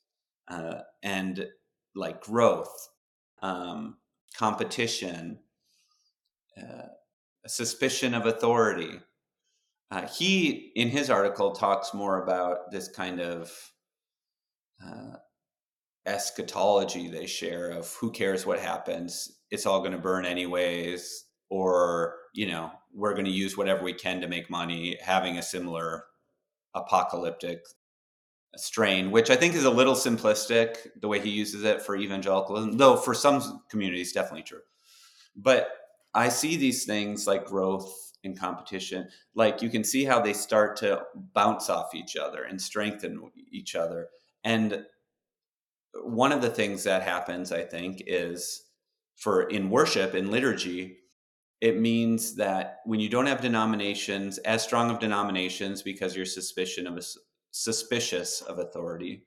[0.48, 1.46] uh, and
[1.94, 2.88] like growth,
[3.42, 3.96] um,
[4.36, 5.38] competition,
[6.58, 6.86] uh,
[7.44, 9.00] a suspicion of authority.
[9.90, 13.52] Uh, he, in his article, talks more about this kind of
[14.84, 15.16] uh,
[16.06, 22.16] eschatology they share of who cares what happens, it's all going to burn anyways, or,
[22.34, 26.04] you know, we're going to use whatever we can to make money, having a similar
[26.74, 27.60] apocalyptic
[28.56, 32.76] strain, which I think is a little simplistic the way he uses it for evangelicalism,
[32.76, 34.60] though for some communities, definitely true.
[35.36, 35.68] But
[36.14, 40.76] I see these things like growth and competition, like you can see how they start
[40.78, 41.02] to
[41.34, 44.08] bounce off each other and strengthen each other.
[44.44, 44.84] And
[45.94, 48.62] one of the things that happens, I think, is
[49.16, 50.98] for in worship, in liturgy,
[51.60, 56.86] it means that when you don't have denominations as strong of denominations because you're suspicion
[56.86, 57.02] of a,
[57.52, 59.26] suspicious of authority,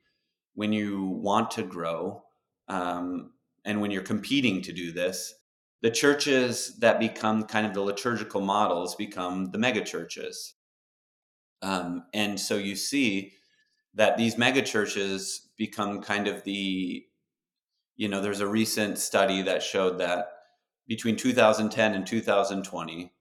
[0.54, 2.24] when you want to grow,
[2.68, 3.32] um,
[3.64, 5.34] and when you're competing to do this,
[5.82, 10.56] the churches that become kind of the liturgical models become the mega churches.
[11.62, 13.34] Um, and so you see
[13.96, 17.06] that these mega churches become kind of the,
[17.96, 20.28] you know, there's a recent study that showed that
[20.88, 23.12] between 2010 and 2020,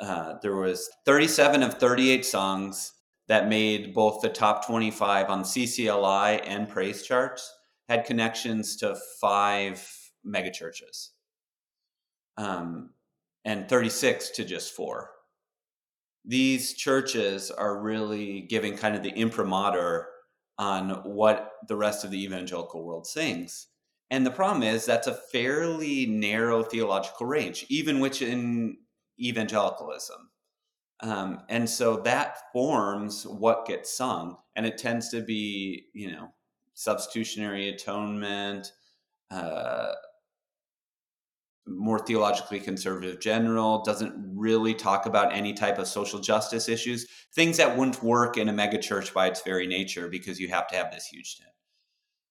[0.00, 2.92] uh, there was 37 of 38 songs
[3.28, 7.54] that made both the top 25 on CCLI and praise charts
[7.88, 9.86] had connections to five
[10.26, 11.08] megachurches,
[12.36, 12.90] um,
[13.44, 15.10] and 36 to just four.
[16.24, 20.08] These churches are really giving kind of the imprimatur
[20.58, 23.68] on what the rest of the evangelical world sings.
[24.10, 28.76] And the problem is that's a fairly narrow theological range, even within
[29.18, 30.28] evangelicalism.
[31.00, 34.36] Um, and so that forms what gets sung.
[34.54, 36.28] And it tends to be, you know,
[36.74, 38.72] substitutionary atonement,
[39.30, 39.92] uh,
[41.66, 47.56] more theologically conservative general, doesn't really talk about any type of social justice issues, things
[47.56, 50.90] that wouldn't work in a megachurch by its very nature because you have to have
[50.90, 51.50] this huge tent.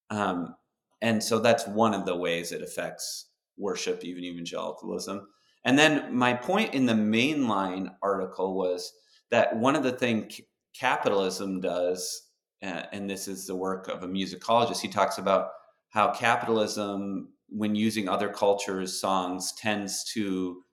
[0.09, 0.55] Um,
[1.01, 3.27] and so that's one of the ways it affects
[3.57, 5.27] worship, even evangelicalism.
[5.63, 8.91] And then my point in the mainline article was
[9.29, 10.41] that one of the things
[10.77, 12.29] capitalism does,
[12.63, 15.49] uh, and this is the work of a musicologist, he talks about
[15.89, 20.63] how capitalism, when using other cultures' songs, tends to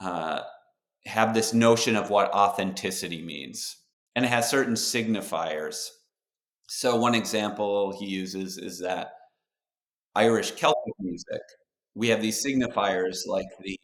[0.00, 0.42] uh,
[1.06, 3.76] have this notion of what authenticity means.
[4.16, 5.88] And it has certain signifiers.
[6.68, 9.12] So, one example he uses is that
[10.14, 11.40] Irish Celtic music.
[11.94, 13.78] We have these signifiers like the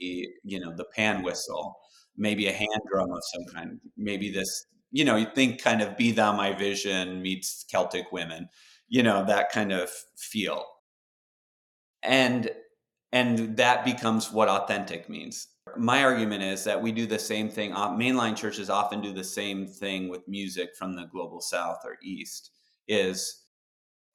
[0.45, 1.77] you know the pan whistle,
[2.17, 5.97] maybe a hand drum of some kind, maybe this you know you think kind of
[5.97, 8.49] "Be Thou My Vision" meets Celtic women,
[8.89, 10.65] you know that kind of feel,
[12.05, 12.51] and
[13.13, 15.49] and that becomes what authentic means.
[15.77, 17.73] My argument is that we do the same thing.
[17.73, 21.97] Uh, mainline churches often do the same thing with music from the global south or
[22.03, 22.51] east.
[22.89, 23.45] Is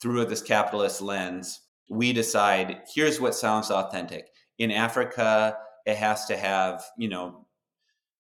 [0.02, 4.30] through this capitalist lens we decide here's what sounds authentic.
[4.60, 7.46] In Africa, it has to have, you know,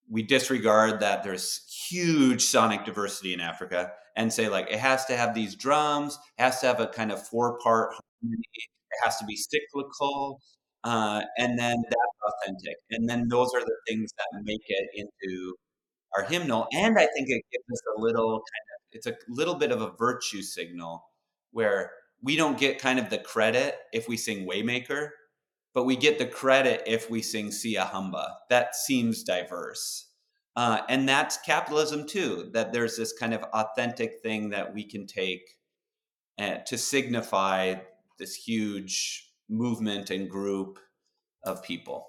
[0.09, 5.15] we disregard that there's huge sonic diversity in Africa and say like it has to
[5.15, 8.43] have these drums, has to have a kind of four part harmony,
[9.03, 10.39] has to be cyclical,
[10.83, 12.75] uh, and then that's authentic.
[12.91, 15.55] And then those are the things that make it into
[16.17, 16.67] our hymnal.
[16.73, 19.81] And I think it gives us a little kind of it's a little bit of
[19.81, 21.03] a virtue signal
[21.51, 21.91] where
[22.21, 25.09] we don't get kind of the credit if we sing Waymaker,
[25.73, 28.27] but we get the credit if we sing Siyahamba.
[28.49, 30.07] That seems diverse.
[30.55, 35.05] Uh, and that's capitalism too, that there's this kind of authentic thing that we can
[35.07, 35.55] take
[36.39, 37.75] uh, to signify
[38.19, 40.77] this huge movement and group
[41.43, 42.05] of people.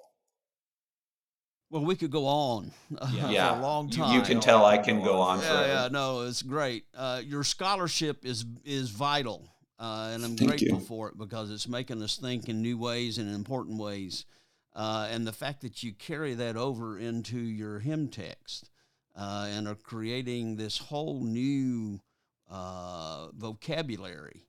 [1.71, 3.55] Well, we could go on uh, Yeah.
[3.55, 4.15] for a long time.
[4.15, 5.67] You, can tell I can go on yeah, forever.
[5.69, 6.85] yeah, no, it's great.
[6.95, 9.49] Uh, your scholarship is is vital,
[9.79, 10.85] uh, and I'm Thank grateful you.
[10.85, 14.27] for it because it's making us think in new ways and in important ways.
[14.75, 18.71] Uh, and the fact that you carry that over into your hymn text
[19.17, 22.01] uh, and are creating this whole new
[22.49, 24.43] uh, vocabulary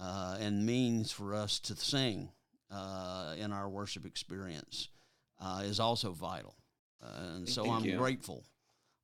[0.00, 2.30] uh, and means for us to sing
[2.70, 4.88] uh, in our worship experience
[5.40, 6.56] uh, is also vital.
[7.02, 7.96] Uh, and so Thank I'm you.
[7.96, 8.44] grateful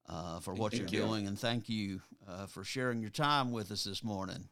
[0.09, 1.09] uh, for what Thank you're you.
[1.09, 4.49] doing, and thank you uh, for sharing your time with us this morning.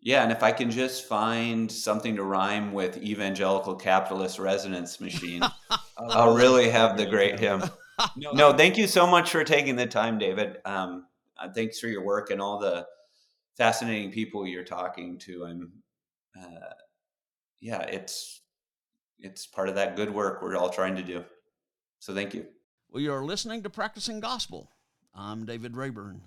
[0.00, 5.42] Yeah, and if I can just find something to rhyme with evangelical capitalist resonance machine,
[5.96, 7.62] I'll really have the great hymn.
[8.16, 10.56] No, thank you so much for taking the time, David.
[10.64, 11.06] Um,
[11.38, 12.84] uh, thanks for your work and all the
[13.56, 15.44] fascinating people you're talking to.
[15.44, 15.72] I'm,
[16.38, 16.74] uh,
[17.60, 18.40] yeah, it's
[19.18, 21.24] it's part of that good work we're all trying to do.
[22.00, 22.46] So thank you.
[22.90, 24.70] Well, you're listening to Practicing Gospel.
[25.14, 26.22] I'm David Rayburn.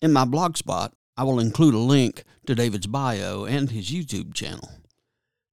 [0.00, 4.34] In my blog spot, I will include a link to David's bio and his YouTube
[4.34, 4.70] channel.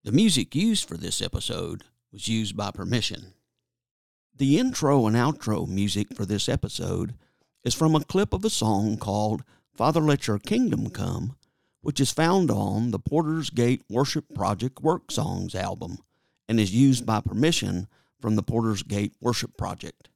[0.03, 3.33] The music used for this episode was used by permission.
[4.35, 7.13] The intro and outro music for this episode
[7.63, 9.43] is from a clip of a song called
[9.73, 11.37] Father Let Your Kingdom Come,
[11.81, 15.99] which is found on the Porter's Gate Worship Project Work Songs album
[16.49, 17.87] and is used by permission
[18.19, 20.09] from the Porter's Gate Worship Project.